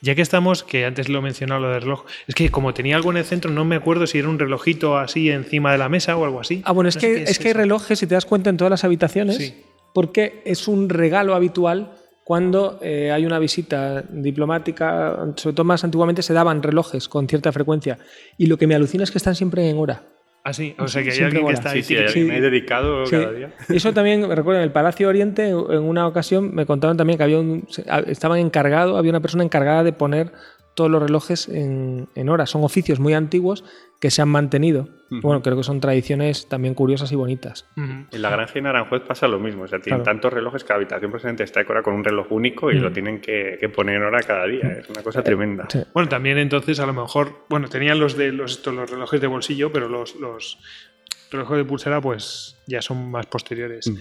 [0.02, 2.96] Ya que estamos, que antes lo he mencionado lo del reloj, es que como tenía
[2.96, 5.90] algo en el centro, no me acuerdo si era un relojito así encima de la
[5.90, 6.62] mesa o algo así.
[6.66, 8.72] Ah, bueno, es No que, es que hay relojes, si te das cuenta, en todas
[8.72, 9.64] las habitaciones, Sí.
[9.94, 16.22] porque es un regalo habitual cuando eh, hay una visita diplomática, sobre todo más antiguamente
[16.22, 17.98] se daban relojes con cierta frecuencia.
[18.38, 20.04] Y lo que me alucina es que están siempre en hora.
[20.46, 21.84] Ah, sí, o sea que hay Siempre alguien que está ahí.
[21.84, 23.12] Sí, sí, hay alguien dedicado Sí.
[23.16, 23.54] cada día.
[23.70, 27.24] Eso también, me recuerdo, en el Palacio Oriente, en una ocasión me contaron también que
[27.24, 27.66] había un,
[28.08, 30.34] estaban encargados, había una persona encargada de poner
[30.76, 32.46] todos los relojes en, en hora.
[32.46, 33.64] Son oficios muy antiguos
[34.00, 34.90] que se han mantenido.
[35.22, 37.68] Bueno, creo que son tradiciones también curiosas y bonitas.
[37.78, 39.64] En la granja de Naranjuez pasa lo mismo.
[39.64, 40.12] O sea, tienen Claro.
[40.18, 43.22] tantos relojes que la habitación presidente está decorada con un reloj único y lo tienen
[43.22, 44.78] que, que poner en hora cada día.
[44.80, 45.68] Es una cosa tremenda.
[45.70, 45.84] Sí.
[45.94, 49.28] Bueno, también entonces a lo mejor, bueno, tenían los de los, estos, los relojes de
[49.28, 50.58] bolsillo, pero los, los
[51.32, 53.92] relojes de pulsera pues ya son más posteriores.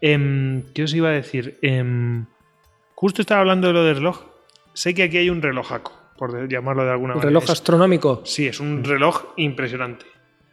[0.00, 1.58] Em, ¿Qué os iba a decir?
[1.62, 2.26] Em,
[2.94, 4.22] justo estaba hablando de lo del reloj.
[4.72, 7.28] Sé que aquí hay un relojaco, por llamarlo de alguna Un manera.
[7.30, 8.20] reloj Es- astronómico.
[8.24, 10.04] sí, es un reloj impresionante.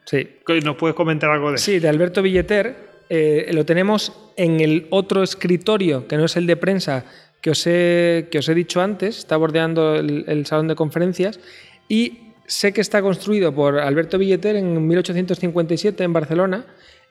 [0.06, 0.28] Sí.
[0.64, 1.66] ¿Nos puedes comentar algo de eso?
[1.66, 2.88] Sí, de Alberto Villeter.
[3.10, 7.06] eh, lo tenemos en el otro escritorio, que no es el de prensa,
[7.42, 9.18] que os he, que os he dicho antes.
[9.20, 11.40] Está bordeando el, el salón de conferencias.
[11.88, 16.66] Y sé que está construido por Alberto Villeter en 1857 en Barcelona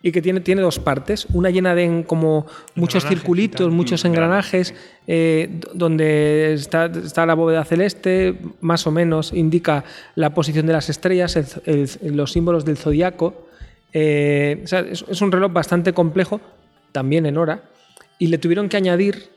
[0.07, 1.27] y que tiene, tiene dos partes.
[1.33, 4.75] Una llena de como muchos Engranajes circulitos, muchos engranajes,
[5.09, 9.83] eh, donde está, está la bóveda celeste, más o menos indica
[10.14, 13.49] la posición de las estrellas, el- el- los símbolos del zodiaco.
[13.92, 16.40] Eh, o sea, es, es un reloj bastante complejo,
[16.92, 17.62] también en hora,
[18.21, 19.31] y le tuvieron que añadir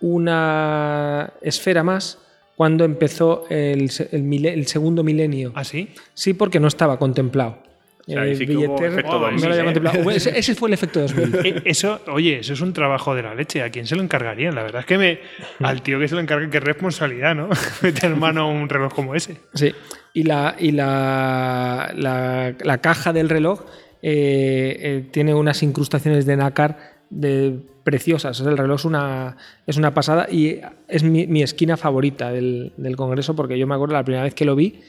[0.00, 2.18] una esfera más
[2.56, 5.50] cuando empezó el, el segundo milenio.
[5.56, 5.88] ¿Ah, sí?
[6.14, 7.58] Sí, porque no estaba contemplado.
[8.06, 9.64] Sea, ahí Eh, sí que hubo Billeter efecto no lo 2000, había ¿eh?
[9.64, 9.98] contemplado.
[10.00, 11.34] Hubo- Ese, ese fue el efecto 2000.
[11.46, 13.62] Eh, Eso, oye, eso es un trabajo de la leche.
[13.62, 14.54] ¿A quién se lo encargarían?
[14.54, 15.18] La verdad es que me,
[15.60, 17.48] al tío que se lo encargue, qué responsabilidad, ¿no?
[17.82, 19.36] Meter mano un reloj como ese.
[19.54, 19.72] Sí,
[20.14, 23.60] y la, y la, la- la caja del reloj
[24.02, 26.78] eh, eh, tiene unas incrustaciones de nácar
[27.10, 28.38] de, preciosas.
[28.40, 29.36] O sea, el reloj es una,
[29.66, 33.74] es una pasada y es mi, mi esquina favorita del, del Congreso porque yo me
[33.74, 34.80] acuerdo la primera vez que lo vi,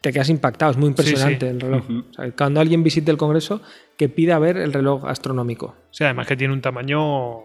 [0.00, 1.50] te quedas impactado, es muy impresionante sí.
[1.54, 1.84] el reloj.
[1.84, 2.04] Ujú.
[2.10, 3.60] O sea, cuando alguien visite el Congreso,
[3.96, 5.66] que pida ver el reloj astronómico.
[5.66, 7.40] O sea, además que tiene un tamaño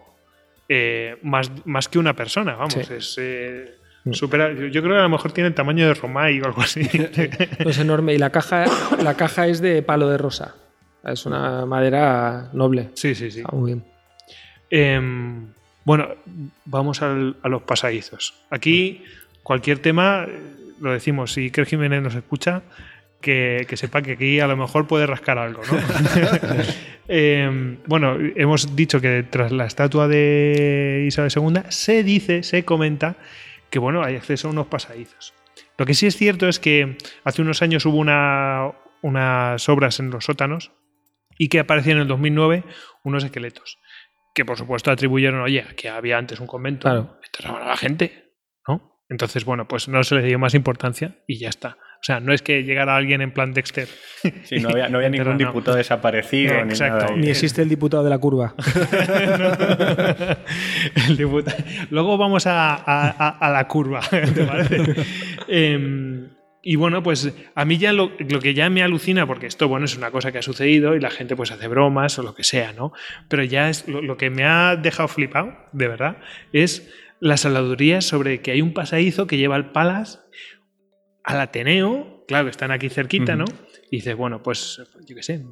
[0.69, 2.73] eh, más, más que una persona, vamos.
[2.73, 2.93] Sí.
[2.93, 4.13] Es, eh, Mm.
[4.13, 6.81] supera- yo creo que a lo mejor tiene el tamaño de Romay o algo así.
[7.59, 8.65] Es enorme y la caja,
[9.03, 10.55] la caja es de palo de rosa.
[11.03, 12.89] Es una madera noble.
[12.95, 13.41] sí, sí, sí.
[13.41, 13.83] Está muy bien.
[14.69, 15.47] Em,
[15.83, 16.07] bueno,
[16.65, 18.33] vamos al- a los pasadizos.
[18.49, 19.03] Aquí,
[19.43, 20.25] cualquier tema,
[20.81, 22.63] lo decimos, si Ker Jiménez nos escucha,
[23.21, 25.77] que, que sepa que aquí a lo mejor puede rascar algo, ¿no?
[27.07, 33.15] Em, bueno, hemos dicho que tras la estatua de Isabel II se dice, se comenta
[33.69, 35.33] que bueno, hay acceso a unos pasadizos.
[35.77, 40.09] Lo que sí es cierto es que hace unos años hubo una- unas obras en
[40.09, 40.71] los sótanos
[41.37, 42.63] y que aparecieron en el 2009
[43.03, 43.77] unos esqueletos
[44.33, 47.17] que por supuesto atribuyeron, oye, que había antes un convento, Claro.
[47.25, 48.30] enterraban a la gente.
[49.11, 51.77] Entonces, bueno, pues no se le dio más importancia y ya está.
[51.99, 53.87] O sea, no es que llegara alguien en plan Dexter.
[54.45, 55.37] Sí, no había, no había ningún no.
[55.37, 57.05] diputado desaparecido ni Exacto.
[57.05, 57.15] nada.
[57.17, 58.55] Ni existe el diputado de la curva.
[61.07, 61.57] El diputado.
[61.89, 64.93] Luego vamos a, a- a- a la curva, ¿te parece?
[65.47, 66.29] Em,
[66.63, 69.85] y bueno, pues a mí ya lo, lo que ya me alucina, porque esto, bueno,
[69.85, 72.43] es una cosa que ha sucedido y la gente pues hace bromas o lo que
[72.43, 72.93] sea, ¿no?
[73.27, 76.17] Pero ya es lo, lo que me ha dejado flipado, de verdad,
[76.53, 80.19] es las habladurías sobre que hay un pasadizo que lleva al Palace
[81.23, 83.45] al Ateneo, claro, que están aquí cerquita, ¿no?
[83.91, 85.45] Y dices, bueno, pues yo qué sé,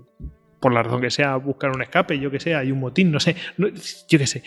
[0.59, 3.19] por la razón que sea, buscar un escape, yo qué sé, hay un motín, no
[3.19, 4.43] sé, no- yo qué sé.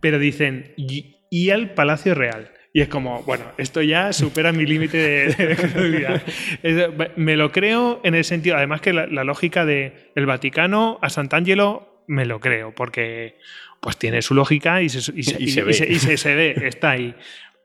[0.00, 2.50] Pero dicen, y, y al Palacio Real.
[2.72, 6.20] Y es como, bueno, esto ya supera mi límite de, credibilidad.
[7.16, 11.08] Me lo creo en el sentido, además que la, la lógica de el Vaticano a
[11.08, 13.38] Sant'Angelo me lo creo, porque
[13.84, 15.72] pues tiene su lógica y se, y se- Y se y ve.
[15.74, 17.14] se- y se- se ve, está ahí.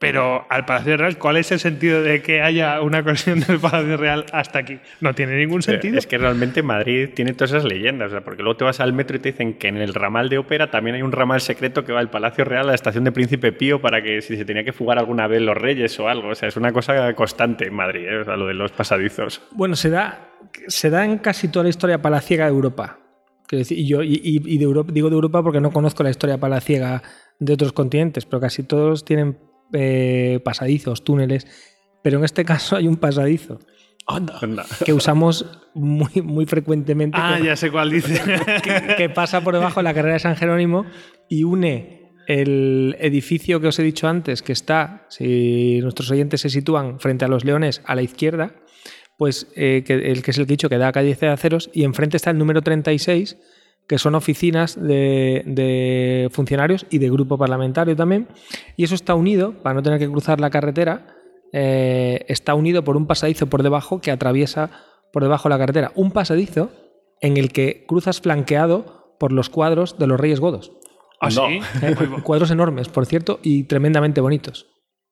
[0.01, 3.97] Pero al Palacio Real, ¿cuál es el sentido de que haya una conexión del Palacio
[3.97, 4.79] Real hasta aquí?
[5.01, 5.97] No tiene ningún Pero sentido.
[5.97, 8.93] Es que realmente Madrid tiene todas esas leyendas, o sea, porque luego te vas al
[8.93, 11.83] metro y te dicen que en el ramal de ópera también hay un ramal secreto
[11.83, 14.45] que va del Palacio Real a la estación de Príncipe Pío para que si se
[14.45, 16.29] tenía que fugar alguna vez los reyes o algo.
[16.29, 18.17] O sea, es una cosa constante en Madrid, ¿eh?
[18.19, 19.41] o sea, lo de los pasadizos.
[19.51, 20.29] Bueno, se da,
[20.69, 22.99] se da en casi toda la historia palaciega de Europa.
[23.49, 26.03] Quiero decir, y yo y, y- y de Europa, digo de Europa porque no conozco
[26.03, 27.01] la historia palaciega
[27.39, 29.39] de otros continentes, pero casi todos tienen
[29.73, 31.47] eh, pasadizos, túneles.
[32.03, 33.57] Pero en este caso hay un pasadizo
[34.05, 34.39] Anda.
[34.85, 37.17] que usamos muy, muy frecuentemente.
[37.19, 38.21] Ah, que- ya sé cuál dice.
[38.63, 40.85] que, que pasa por debajo de la carrera de San Jerónimo
[41.27, 46.49] y une el edificio que os he dicho antes, que está, si nuestros oyentes se
[46.51, 48.53] sitúan frente a los leones a la izquierda,
[49.19, 51.27] pues eh, que, el que es el que he dicho que da a calle de
[51.27, 53.35] aceros, y enfrente está el número 36,
[53.85, 58.29] que son oficinas de, de funcionarios y de grupo parlamentario también,
[58.77, 61.17] y eso está unido, para no tener que cruzar la carretera,
[61.51, 64.71] eh, está unido por un pasadizo por debajo que atraviesa
[65.11, 65.91] por debajo de la carretera.
[65.95, 66.71] Un pasadizo
[67.19, 70.71] en el que cruzas flanqueado por los cuadros de los Reyes Godos.
[71.19, 71.49] ¿Ah, No.
[71.49, 71.59] sí?
[71.81, 74.67] Eh, cuadros enormes, por cierto, y tremendamente bonitos.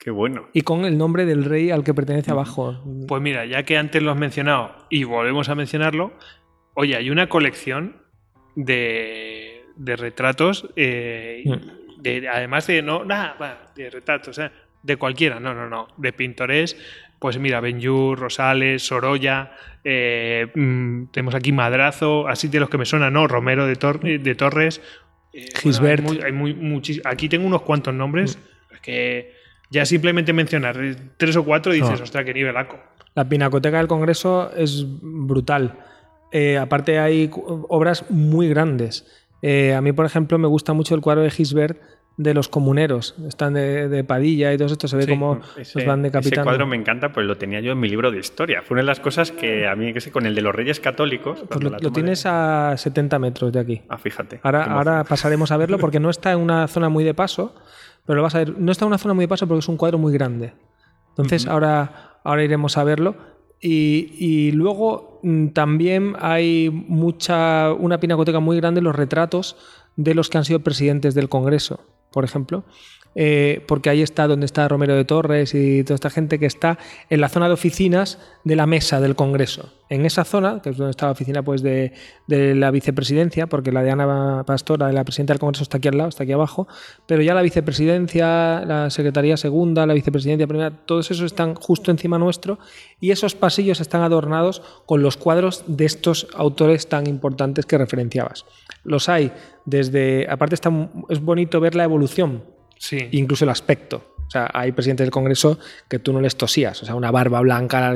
[0.08, 0.48] Qué bueno.
[0.54, 2.82] Y con el nombre del rey al que pertenece abajo.
[3.10, 6.14] Pues mira, ya que antes lo has mencionado y volvemos a mencionarlo,
[6.76, 7.98] oye, hay una colección
[8.56, 12.02] de, de retratos, eh, Mm.
[12.02, 14.50] de, además de, no, nada, de retratos, eh,
[14.82, 16.78] de cualquiera, no, no, no, de pintores,
[17.20, 19.52] pues mira, Benjur, Rosales, Sorolla,
[19.84, 23.28] eh, mm, tenemos aquí Madrazo, así de los que me suenan, ¿no?
[23.28, 24.82] Romero de, Tor- de Torres.
[25.34, 26.00] bueno, Gisbert.
[26.00, 28.40] hay muy- hay muy- aquí tengo unos cuantos nombres
[28.82, 29.36] que
[29.70, 32.04] ya simplemente mencionar eh, tres o cuatro dices, No.
[32.04, 32.78] ostras, qué nivelaco.
[33.16, 35.80] La Pinacoteca del Congreso es brutal.
[36.32, 39.06] Eh, aparte hay obras muy grandes.
[39.42, 41.80] Eh, a mí, por ejemplo, me gusta mucho el cuadro de Gisbert
[42.18, 43.16] de los comuneros.
[43.28, 44.88] Están de, de Padilla y todo esto.
[44.88, 46.44] Se ve Sí, como Ese, los van ese decapitando.
[46.50, 48.62] cuadro me encanta, pues lo tenía yo en mi libro de historia.
[48.64, 50.80] Fue una de las cosas que a mí, que sé, con el de los Reyes
[50.80, 51.44] Católicos.
[51.48, 53.82] Pues lo, lo toma de- tienes a 70 metros de aquí.
[53.88, 54.40] Ah, fíjate.
[54.44, 57.54] Ahora, ahora pasaremos a verlo porque no está en una zona muy de paso,
[58.08, 58.58] pero lo vas a ver.
[58.58, 60.54] No está en una zona muy de paso porque es un cuadro muy grande.
[61.10, 63.16] Entonces ahora, ahora iremos a verlo.
[63.60, 69.58] Y, y luego mm, también hay mucha una pinacoteca muy grande los retratos
[69.96, 72.64] de los que han sido presidentes del Congreso, por ejemplo.
[73.20, 76.78] Eh, porque ahí está donde está Romero de Torres y toda esta gente que está
[77.10, 79.74] en la zona de oficinas de la mesa del Congreso.
[79.90, 81.94] En esa zona, que es donde está la oficina pues, de,
[82.28, 86.10] la vicepresidencia, porque la de Ana Pastora, la presidenta del Congreso, está aquí al lado,
[86.10, 86.68] está aquí abajo,
[87.08, 92.20] pero ya la vicepresidencia, la secretaría segunda, la vicepresidencia primera, todos esos están justo encima
[92.20, 92.60] nuestro
[93.00, 98.46] y esos pasillos están adornados con los cuadros de estos autores tan importantes que referenciabas.
[98.84, 99.32] Los hay
[99.66, 100.56] desde, aparte
[101.10, 103.08] es bonito ver la evolución Sí.
[103.12, 104.14] incluso el aspecto.
[104.28, 106.84] O sea, hay presidentes del Congreso que tú no les tosías.
[106.84, 107.96] O sea, una barba blanca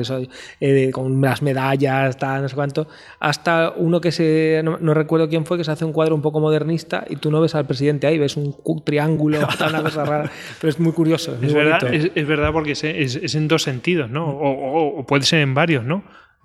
[0.60, 2.88] eh, con las medallas, tal, no sé cuánto.
[3.20, 4.62] Hasta uno que se.
[4.64, 7.30] No, no recuerdo quién fue, que se hace un cuadro un poco modernista y tú
[7.30, 10.30] no ves al presidente ahí, ves un triángulo, una cosa rara.
[10.58, 11.32] Pero es muy curioso.
[11.34, 14.24] Es, Es muy verdad, es, es verdad porque es, en dos sentidos, ¿no?
[14.26, 16.02] O, o- o puede ser en varios, ¿no?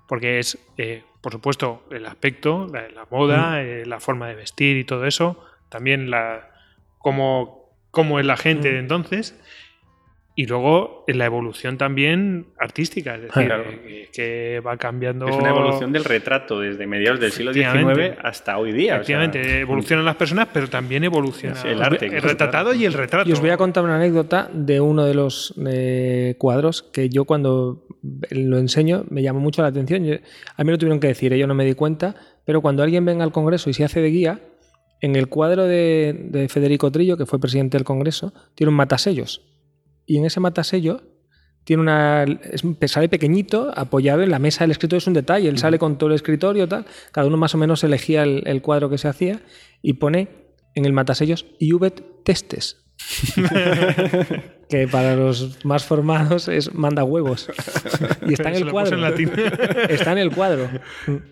[0.10, 4.76] Porque es, eh, por supuesto, el aspecto, la, la moda, eh, la forma de vestir
[4.76, 5.41] y todo eso.
[5.69, 6.50] También la
[6.97, 7.57] cómo,
[7.98, 9.36] cómo es la gente de entonces.
[10.40, 13.64] Y luego en la evolución también artística, es decir, Claro.
[14.14, 15.28] que va cambiando.
[15.28, 18.10] Es una evolución del retrato desde mediados del siglo Efectivamente.
[18.12, 18.94] XIX hasta hoy día.
[19.02, 22.86] o sea, Efectivamente, evolucionan las personas, pero también evoluciona Sí, el arte, el retratado y
[22.86, 23.28] el retrato.
[23.28, 27.26] Y os voy a contar una anécdota de uno de los eh, cuadros que yo
[27.26, 27.88] cuando
[28.30, 30.06] lo enseño me llamó mucho la atención.
[30.06, 30.18] Yo-
[30.56, 32.14] a mí lo tuvieron que decir, yo no me di cuenta,
[32.46, 34.40] pero cuando alguien venga al Congreso y se hace de guía,
[35.02, 39.42] en el cuadro de, de Federico Trillo, que fue presidente del Congreso, tiene un matasellos.
[40.06, 41.02] Y en ese matasello
[41.68, 42.24] tiene una.
[42.24, 45.50] Es, sale pequeñito, apoyado en la mesa del escritorio, es un detalle.
[45.50, 46.86] Él sale con todo el escritorio, tal.
[47.12, 49.42] Cada uno más o menos elegía el, el cuadro que se hacía
[49.82, 50.30] y pone
[50.76, 52.87] en el matasellos Iubet Testes.
[54.70, 57.50] que para los más formados es manda huevos.
[58.26, 58.95] Y está en el cuadro.
[58.95, 59.32] en latín.
[59.89, 60.68] Está en el cuadro.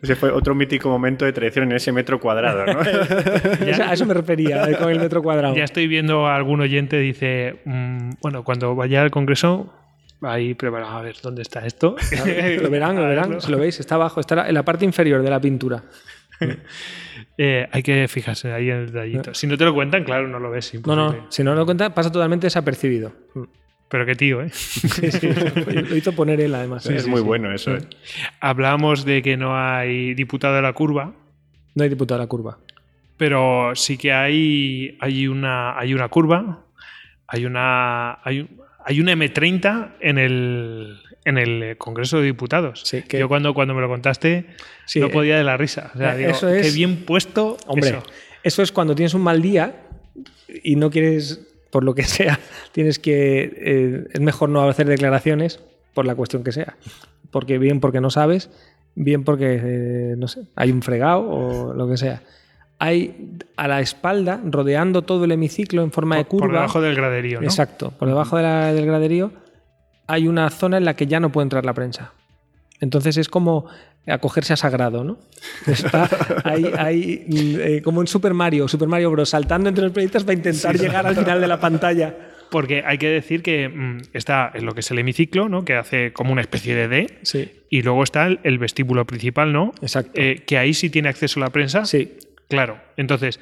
[0.01, 2.79] Ese fue otro mítico momento de traición en ese metro cuadrado, ¿no?
[3.85, 5.55] A eso me refería, eh, con el metro cuadrado.
[5.55, 9.73] Ya estoy viendo a algún oyente dice, mm, bueno, cuando vaya al Congreso,
[10.21, 11.95] ahí preparado a ver dónde está esto.
[12.61, 13.41] Lo verán, lo verán.
[13.41, 15.83] Si lo veis, está abajo, está en la parte inferior de la pintura.
[17.37, 19.33] Eh, hay que fijarse ahí en el detallito.
[19.33, 20.73] Si no te lo cuentan, claro, no lo ves.
[20.85, 23.11] No, no, si no lo cuenta, pasa totalmente desapercibido.
[23.89, 24.49] Pero qué tío, ¿eh?
[24.53, 26.85] Sí, sí, lo hizo poner él, además.
[26.85, 27.75] es muy bueno eso.
[27.75, 27.81] ¿eh?
[28.39, 31.13] Hablamos de que no hay diputado de la curva,
[31.73, 32.57] No hay diputado a la curva.
[33.17, 36.65] pero sí que hay, hay, una, hay una curva,
[37.27, 38.47] hay una, hay,
[38.85, 42.81] hay un M30 en el, en el Congreso de Diputados.
[42.85, 44.45] Sí, que- Yo cuando, cuando me lo contaste
[44.85, 45.91] Sí, no eh, podía de la risa.
[45.93, 48.03] O sea, eh, digo, eso es- qué bien puesto Hombre, eso.
[48.43, 48.61] eso.
[48.61, 49.75] es cuando tienes un mal día
[50.63, 52.39] y no quieres, por lo que sea,
[52.71, 53.51] tienes que.
[53.57, 55.59] eh, es mejor no hacer declaraciones
[55.93, 56.75] por la cuestión que sea.
[57.31, 58.49] Porque bien porque no sabes,
[58.93, 62.21] bien porque, eh, no sé, hay un fregado o lo que sea.
[62.77, 66.45] Hay a la espalda, rodeando todo el hemiciclo en forma de Por, curva.
[66.47, 67.47] por debajo del graderío, ¿no?
[67.47, 67.91] Exacto.
[67.97, 69.31] Por debajo de la- del graderío
[70.07, 72.13] hay una zona en la que ya no puede entrar la prensa.
[72.79, 73.67] Entonces es como
[74.07, 75.17] acogerse a sagrado, ¿no?
[75.67, 76.09] Está
[76.43, 79.29] ahí, ahí, mm, eh, como en Super Mario, Super Mario Bros.
[79.29, 82.15] saltando entre los periodistas para intentar llegar al final de la pantalla.
[82.51, 85.65] Porque hay que decir que mm, está en lo que es el hemiciclo, ¿no?
[85.65, 87.19] Que hace como una especie de D.
[87.23, 89.73] Sí, Y luego está el, el vestíbulo principal, ¿no?
[89.81, 90.11] exacto.
[90.13, 91.85] Eh, que ahí sí tiene acceso la prensa.
[91.85, 92.79] sí, Claro.
[92.95, 93.39] Entonces,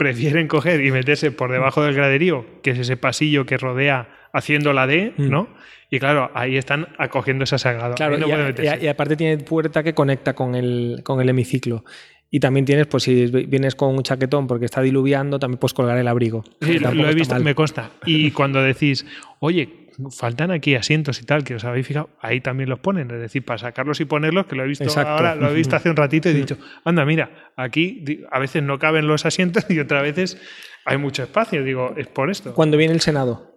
[0.00, 4.72] prefieren coger y meterse por debajo del graderío, que es ese pasillo que rodea haciendo
[4.72, 5.28] la D, Mm.
[5.28, 5.48] ¿no?
[5.90, 7.94] Y claro, ahí están acogiendo esa sagrada.
[7.96, 8.16] claro.
[8.16, 11.28] No y, a- y a- y aparte tiene puerta que conecta con el, con el
[11.28, 11.84] hemiciclo.
[12.30, 15.98] Y también tienes, pues si vienes con un chaquetón porque está diluviando, también puedes colgar
[15.98, 16.44] el abrigo.
[16.62, 17.44] Sí, lo, he visto, mal.
[17.44, 17.90] me consta.
[18.06, 19.04] Y cuando decís,
[19.40, 19.79] oye,
[20.10, 23.10] faltan aquí asientos y tal, que os habéis fijado, ahí también los ponen.
[23.10, 25.10] Es decir, para sacarlos y ponerlos, que lo he visto Exacto.
[25.10, 28.62] ahora, lo he visto hace un ratito y he dicho, anda, mira, aquí a veces
[28.62, 30.40] no caben los asientos y otras veces
[30.84, 31.62] hay mucho espacio.
[31.64, 32.54] Digo, es por esto.
[32.54, 33.48] Cuando viene el Senado.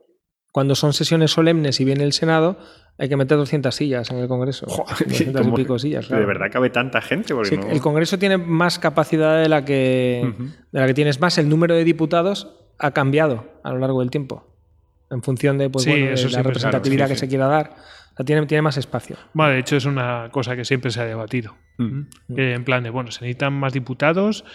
[0.52, 2.60] Cuando son sesiones solemnes y viene el Senado,
[3.00, 4.68] hay que meter 200 sillas en el Congreso.
[4.68, 5.10] 200
[5.42, 6.04] y ¿Cómo- pico sillas.
[6.06, 6.28] ¿De claro.
[6.28, 7.34] verdad cabe tanta gente?
[7.46, 10.32] Sí, no- El Congreso tiene más capacidad de la que
[10.72, 11.40] de la que tienes más.
[11.40, 14.53] El número de diputados ha cambiado a lo largo del tiempo.
[15.14, 17.20] En función de, pues, Sí, bueno, de eso la siempre, representatividad claro, sí, que sí.
[17.22, 17.76] se quiera dar.
[18.14, 19.16] O sea, tiene, tiene más espacio.
[19.34, 21.56] De hecho es una cosa que siempre se ha debatido.
[21.78, 22.02] Mm.
[22.36, 24.46] Que en plan de, bueno, ¿se necesitan más diputados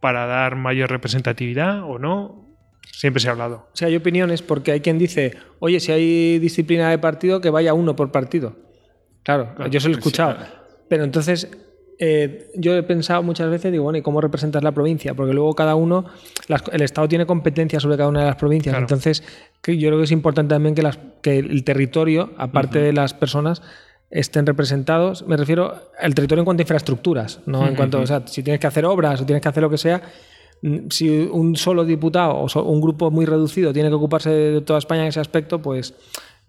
[0.00, 2.46] para dar mayor representatividad o no?
[2.92, 3.68] Siempre se ha hablado.
[3.72, 7.50] O sea, hay opiniones porque hay quien dice, oye, si hay disciplina de partido, que
[7.50, 8.56] vaya uno por partido.
[9.22, 10.36] Claro, Claro, yo se lo he sí, escuchado.
[10.36, 10.52] claro.
[10.88, 11.48] Pero entonces,
[12.02, 15.12] eh, yo he pensado muchas veces, digo, bueno, ¿y cómo representas la provincia?
[15.14, 16.06] Porque luego cada uno,
[16.48, 18.72] las- el Estado tiene competencia sobre cada una de las provincias.
[18.72, 18.84] Claro.
[18.84, 19.22] Entonces,
[19.62, 23.12] que yo creo que es importante también que, las, que el territorio, aparte de las
[23.12, 23.60] personas,
[24.10, 25.24] estén representados.
[25.28, 28.58] Me refiero al territorio en cuanto a infraestructuras, no en cuanto, o sea, si tienes
[28.60, 30.02] que hacer obras o tienes que hacer lo que sea,
[30.62, 34.78] mm, si un solo diputado o un grupo muy reducido tiene que ocuparse de toda
[34.80, 35.94] España en ese aspecto, pues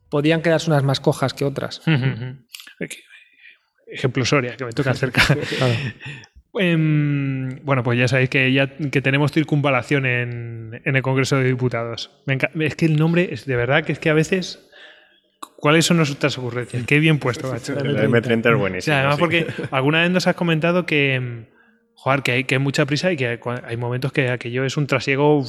[0.09, 1.81] podrían quedarse unas más cojas que otras.
[3.91, 5.21] Ejemplo Soria, que me toca cerca.
[5.57, 5.73] Claro.
[6.53, 11.45] Em, bueno, pues ya sabéis que ya que tenemos circunvalación en, en el Congreso de
[11.45, 12.11] Diputados.
[12.25, 14.67] Me es que el nombre es de verdad que es que a veces.
[15.55, 16.83] ¿Cuáles son nuestras ocurrencias?
[16.87, 17.77] Qué bien puesto, macho.
[17.79, 18.81] El M30 es O buenísimo.
[18.93, 19.19] sea, además sí.
[19.21, 21.45] porque alguna vez nos has comentado que, mm,
[22.01, 25.45] joder, que hay, que mucha prisa y que hay, momentos que aquello es un trasiego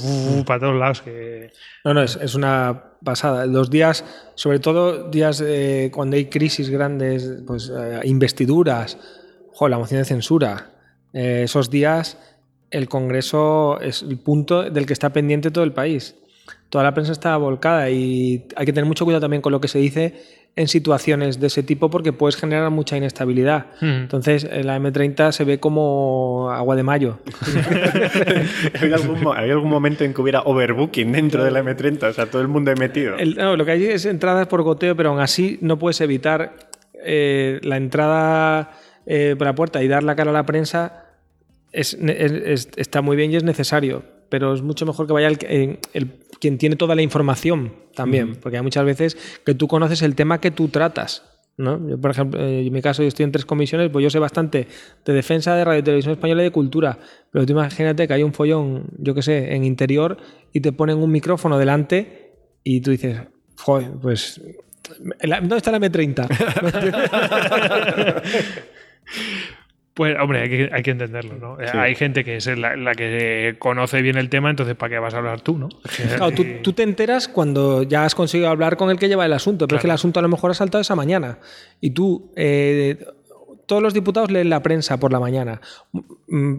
[0.46, 1.00] para todos lados.
[1.00, 1.50] Que,
[1.82, 3.46] No, no, es, es una pasada.
[3.46, 8.98] Los días, sobre todo días eh, cuando hay crisis grandes, pues eh, investiduras,
[9.54, 10.72] jo, la moción de censura,
[11.14, 12.18] eh, esos días
[12.70, 16.16] el Congreso es el punto del que está pendiente todo el país.
[16.68, 19.68] Toda la prensa está volcada y hay que tener mucho cuidado también con lo que
[19.68, 23.66] se dice en situaciones de ese tipo porque puedes generar mucha inestabilidad.
[23.80, 23.86] Mm.
[24.02, 27.18] Entonces, la M30 se ve como agua de mayo.
[28.80, 32.10] ¿Había algún, mo- había algún momento en que hubiera overbooking dentro de la M30?
[32.10, 33.16] O sea, todo el mundo he metido.
[33.16, 36.54] El- no, lo que hay es entradas por goteo, pero aún así no puedes evitar
[37.04, 38.72] eh, la entrada
[39.06, 41.06] eh, por la puerta y dar la cara a la prensa.
[41.72, 45.28] Es, es- es- está muy bien y es necesario, pero es mucho mejor que vaya
[45.28, 46.08] el, el-
[46.42, 49.16] quien tiene toda la información también, porque hay muchas veces
[49.46, 51.22] que tú conoces el tema que tú tratas.
[51.56, 51.88] ¿no?
[51.88, 54.18] Yo, por ejemplo, eh, en mi caso, yo estoy en tres comisiones, pues yo sé
[54.18, 54.66] bastante
[55.04, 56.98] de defensa de Radio y Televisión Española y de cultura.
[57.30, 60.16] Pero tú imagínate que hay un follón, yo qué sé, en interior
[60.52, 62.32] y te ponen un micrófono delante
[62.64, 63.20] y tú dices,
[63.58, 64.40] joder, pues.
[65.22, 66.26] ¿Dónde está la M30?
[69.94, 71.56] Pues, hombre, hay que, hay que entenderlo, ¿no?
[71.58, 71.76] Sí.
[71.76, 75.12] Hay gente que es la, la que conoce bien el tema, entonces ¿para qué vas
[75.12, 75.68] a hablar tú, no?
[76.16, 79.34] Claro, tú, tú te enteras cuando ya has conseguido hablar con el que lleva el
[79.34, 81.38] asunto, pero es que el asunto a lo mejor ha saltado esa mañana.
[81.80, 83.04] Y tú, eh,
[83.66, 85.60] todos los diputados leen la prensa por la mañana.
[86.28, 86.56] Mm,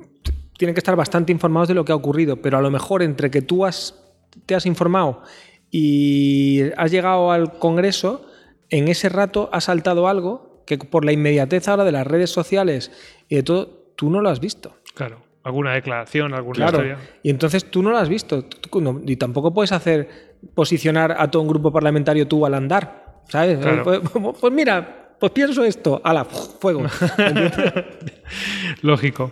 [0.57, 3.31] Tienen que estar bastante informados de lo que ha ocurrido, pero a lo mejor entre
[3.31, 3.99] que tú has,
[4.45, 5.23] te has informado
[5.71, 8.27] y has llegado al Congreso,
[8.69, 12.91] en ese rato ha saltado algo que por la inmediatez ahora de las redes sociales
[13.29, 14.75] y de todo, tú no lo has visto.
[14.95, 16.77] Claro, alguna declaración, alguna Claro.
[16.77, 16.97] historia.
[17.23, 18.43] Y entonces tú no lo has visto.
[18.45, 22.53] Tú- tú no- y tampoco puedes hacer posicionar a todo un grupo parlamentario tú al
[22.53, 23.57] andar, ¿sabes?
[23.59, 23.83] Claro.
[23.83, 23.99] Pues,
[24.39, 26.83] pues mira, pues pienso esto, ala, fuego.
[28.81, 29.31] Lógico.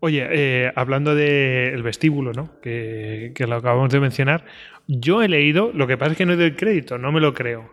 [0.00, 2.60] Oye, eh, hablando del vestíbulo, ¿no?
[2.60, 4.44] Que, que lo acabamos de mencionar,
[4.88, 7.72] yo he leído, lo que pasa es que no doy crédito, no me lo creo,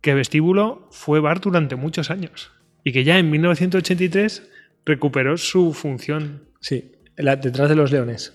[0.00, 2.50] que vestíbulo fue bar durante muchos años
[2.84, 4.50] y que ya en 1983
[4.88, 6.48] recuperó su función.
[6.60, 8.34] Sí, la- detrás de los leones.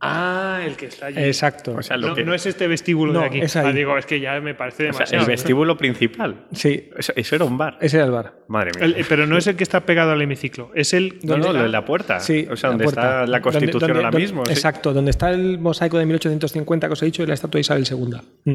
[0.00, 1.18] Ah, el que está allí.
[1.18, 1.74] Exacto.
[1.76, 3.40] O sea, lo no, que- no es este vestíbulo No, de aquí.
[3.40, 3.66] es ahí.
[3.66, 5.24] Ah, digo, es que ya me parece o sea, demasiado.
[5.24, 6.46] el vestíbulo principal.
[6.52, 7.78] sí, Eso, eso era un bar.
[7.80, 8.34] ese era el bar.
[8.46, 8.84] Madre mía.
[8.84, 11.18] El- eh, pero no es el que está pegado al hemiciclo, es el.
[11.24, 11.68] no, no, ¿dónde lo de está?
[11.80, 12.20] la puerta.
[12.20, 14.46] Sí, o sea, la donde está la Constitución ahora mismo.
[14.46, 14.52] sí.
[14.52, 17.62] Exacto, donde está el mosaico de 1850 que os he dicho y la estatua de
[17.62, 18.20] Isabel II.
[18.44, 18.54] Mm.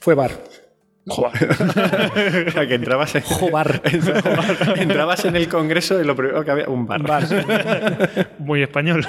[0.00, 0.30] Fue bar.
[2.46, 3.82] o sea, que entrabas en, Jobar.
[4.76, 7.00] entrabas en el Congreso y lo primero que había un bar.
[8.38, 9.04] Muy español.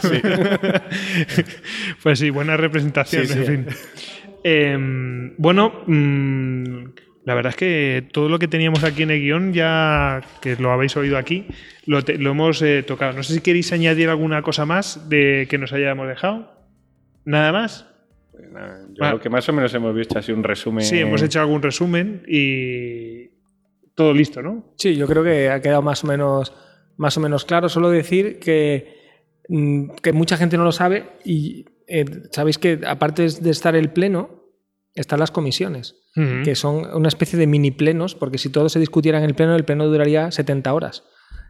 [2.03, 3.39] pues sí, buena representación, Sí, sí.
[3.39, 3.67] en fin.
[4.43, 6.83] Em, bueno, mm,
[7.25, 10.71] la verdad es que todo lo que teníamos aquí en el guion, ya que lo
[10.71, 11.45] habéis oído aquí,
[11.85, 13.13] lo, te- lo hemos eh, tocado.
[13.13, 16.51] No sé si queréis añadir alguna cosa más de que nos hayamos dejado.
[17.23, 17.85] ¿Nada más?
[18.89, 20.83] Yo creo que más o menos hemos visto así un resumen.
[20.83, 23.29] Sí, hemos hecho algún resumen y
[23.95, 24.73] todo listo, ¿no?
[24.77, 26.53] Sí, yo creo que ha quedado más o menos,
[26.97, 27.69] más o menos claro.
[27.69, 28.95] Solo decir que,
[29.49, 33.91] mm, que mucha gente no lo sabe y eh, sabéis que aparte de estar el
[33.91, 34.41] pleno,
[34.93, 35.95] están las comisiones,
[36.43, 39.55] que son una especie de mini plenos, porque si todo se discutiera en el pleno,
[39.55, 41.03] el pleno duraría 70 horas.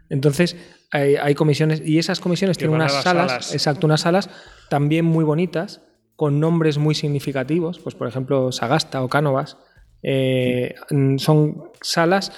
[0.10, 0.56] Entonces,
[0.92, 3.54] hay, hay comisiones y esas comisiones Que tienen unas las salas, salas.
[3.54, 4.30] exacto, unas salas
[4.70, 5.82] también muy bonitas,
[6.22, 9.58] con nombres muy significativos, pues por ejemplo Sagasta o Cánovas.
[10.04, 10.76] Eh,
[11.18, 12.32] son salas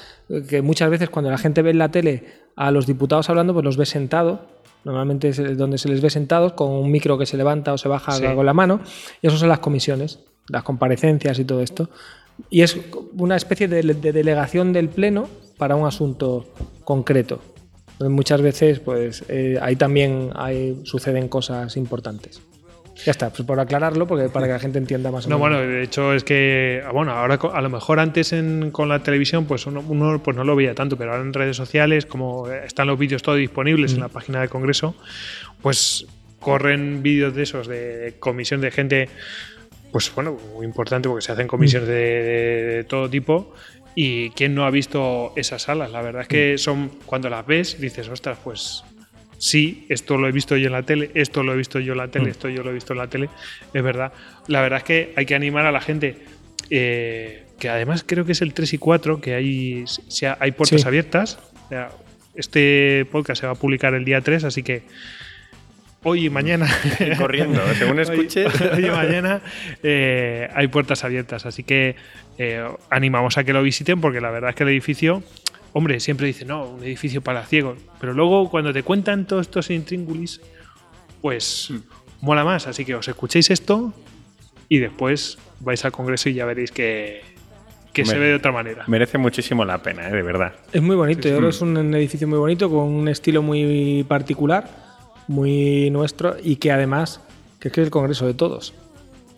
[0.47, 2.23] que muchas veces cuando la gente ve en la tele
[2.55, 4.39] a los diputados hablando, pues los ve sentados.
[4.85, 7.89] Normalmente es donde se les ve sentados con un micro que se levanta o se
[7.89, 8.23] baja Sí.
[8.33, 8.79] con la mano.
[9.21, 11.89] Y eso son las comisiones, las comparecencias y todo esto.
[12.49, 12.79] Y es
[13.17, 15.27] una especie de, de delegación del Pleno
[15.57, 16.45] para un asunto
[16.85, 17.41] concreto.
[17.99, 22.39] Muchas veces, pues eh, ahí también hay, suceden cosas importantes.
[23.05, 25.57] Ya está, pues por aclararlo, porque para que la gente entienda más o No, menos.
[25.57, 28.99] bueno, de hecho es que, ah, bueno, ahora a lo mejor antes en- con la
[29.01, 32.47] televisión pues uno, uno, pues no lo veía tanto, pero ahora en redes sociales, como
[32.49, 34.95] están los vídeos todos disponibles en la página del Congreso,
[35.61, 36.05] pues
[36.39, 39.09] corren vídeos de esos de comisión de gente,
[39.91, 43.53] pues bueno, muy importante porque se hacen comisiones de, de- de todo tipo.
[43.95, 47.79] Y quién no ha visto esas salas, la verdad es que son, cuando las ves,
[47.79, 48.83] dices, ostras, pues
[49.43, 51.97] sí, esto lo he visto yo en la tele, esto lo he visto yo en
[51.97, 53.29] la tele, esto yo lo he visto en la tele,
[53.73, 54.13] es verdad.
[54.47, 56.15] La verdad es que hay que animar a la gente,
[56.69, 59.83] eh, que además creo que es el 3 y 4, que hay,
[60.39, 60.87] hay puertas Sí.
[60.87, 61.39] abiertas.
[61.65, 61.89] O sea,
[62.35, 64.81] Este podcast se va a publicar el día 3, así que
[66.03, 66.67] hoy y mañana...
[67.19, 68.47] corriendo, según escuches.
[68.61, 69.41] Hoy, hoy y mañana
[69.83, 71.95] eh, hay puertas abiertas, así que
[72.39, 75.21] eh, animamos a que lo visiten porque la verdad es que el edificio,
[75.73, 79.69] hombre, siempre dice, no, un edificio para ciegos, pero luego cuando te cuentan todos estos
[79.69, 80.39] intríngulis,
[81.21, 81.71] pues
[82.21, 83.93] mola más, así que os escuchéis esto
[84.69, 87.21] y después vais al Congreso y ya veréis que,
[87.91, 88.83] que se ve de otra manera.
[88.87, 90.11] Merece muchísimo la pena, ¿eh?
[90.11, 90.53] de verdad.
[90.71, 91.37] Es muy bonito, Sí, yo sí.
[91.39, 94.69] creo que es un edificio muy bonito, con un estilo muy particular,
[95.27, 97.21] muy nuestro y que además,
[97.59, 98.73] que es que es el Congreso de todos.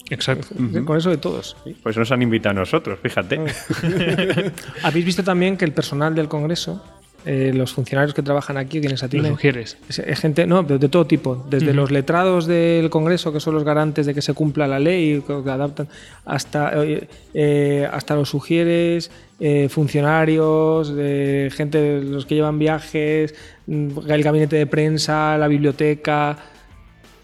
[0.10, 0.48] Exacto.
[0.54, 1.58] Es el Congreso de todos.
[1.82, 3.40] Pues nos han invitado a nosotros, fíjate.
[4.84, 6.84] Habéis visto también que el personal del Congreso,
[7.26, 9.78] eh, los funcionarios que trabajan aquí, quienes atienden, sugieres.
[9.90, 13.56] es, es gente, no, de, de todo tipo, desde los letrados del Congreso, que son
[13.56, 15.88] los garantes de que se cumpla la ley, que que adaptan,
[16.24, 23.34] hasta, eh, eh, hasta los sugieres, eh, funcionarios, de gente, los que llevan viajes,
[23.66, 26.38] mm, el gabinete de prensa, la biblioteca,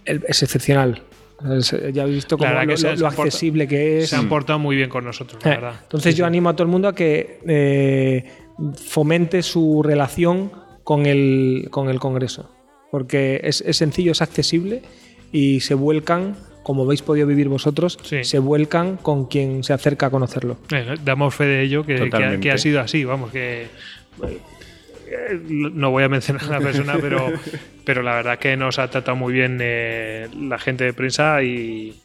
[0.05, 1.03] el- es excepcional.
[1.57, 3.99] Es- ya habéis visto cómo lo, que se- lo- se lo han portado- accesible que
[3.99, 4.09] es.
[4.09, 5.73] Se han portado muy bien con nosotros, la Eh, verdad.
[5.83, 6.27] Entonces Sí, yo sí.
[6.27, 8.25] animo a todo el mundo a que eh,
[8.75, 10.51] fomente su relación
[10.83, 12.49] con el, con el Congreso,
[12.91, 14.81] porque es, es sencillo, es accesible
[15.31, 18.23] y se vuelcan, como habéis podido vivir vosotros, Sí.
[18.23, 20.57] se vuelcan con quien se acerca a conocerlo.
[20.71, 22.39] Eh, damos fe de ello, que, que ha, Totalmente.
[22.41, 24.37] que ha sido así, vamos, que eh,
[25.49, 27.31] no voy a mencionar a la persona, pero,
[27.85, 32.01] pero la verdad que nos ha tratado muy bien eh, la gente de prensa y,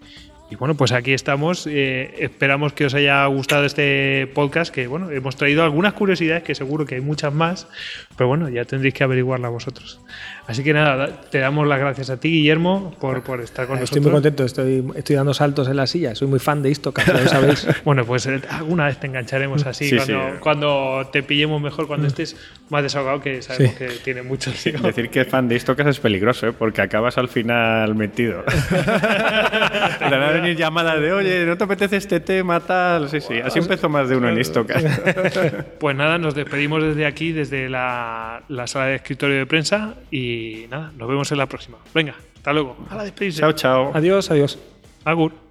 [0.58, 1.66] bueno, pues aquí estamos.
[1.66, 6.54] Eh, esperamos que os haya gustado este podcast, que bueno, hemos traído algunas curiosidades, que
[6.54, 7.68] seguro que hay muchas más,
[8.16, 10.00] pero bueno, ya tendréis que averiguarlas vosotros.
[10.46, 14.00] Así que nada, te damos las gracias a ti, Guillermo, por, por estar con Estoy
[14.00, 14.02] nosotros.
[14.04, 16.14] muy contento, estoy, estoy dando saltos en la silla.
[16.14, 17.66] Soy muy fan de ya lo sabéis.
[17.84, 20.34] Bueno, pues eh, alguna vez te engancharemos así, Sí, cuando, sí.
[20.40, 22.36] cuando te pillemos mejor, cuando estés
[22.68, 23.78] más desahogado, que sabemos Sí.
[23.78, 24.78] que tiene mucho lío.
[24.80, 26.52] Decir que es fan de Istocas es peligroso, ¿eh?
[26.52, 28.44] porque acabas al final metido.
[29.98, 33.08] Te van a venir llamadas de, oye, ¿no te apetece este tema, tal?
[33.08, 34.84] Sí, sí, así empezó más de uno en Istocas.
[35.78, 39.94] Pues nada, nos despedimos desde aquí, desde la, la sala de escritorio de prensa
[40.36, 41.78] y nada, nos vemos en la próxima.
[41.94, 42.76] Venga, hasta luego.
[42.90, 43.40] A la despedirse.
[43.40, 43.90] chao, chao.
[43.94, 44.58] Adiós, adiós.
[45.04, 45.45] Agur.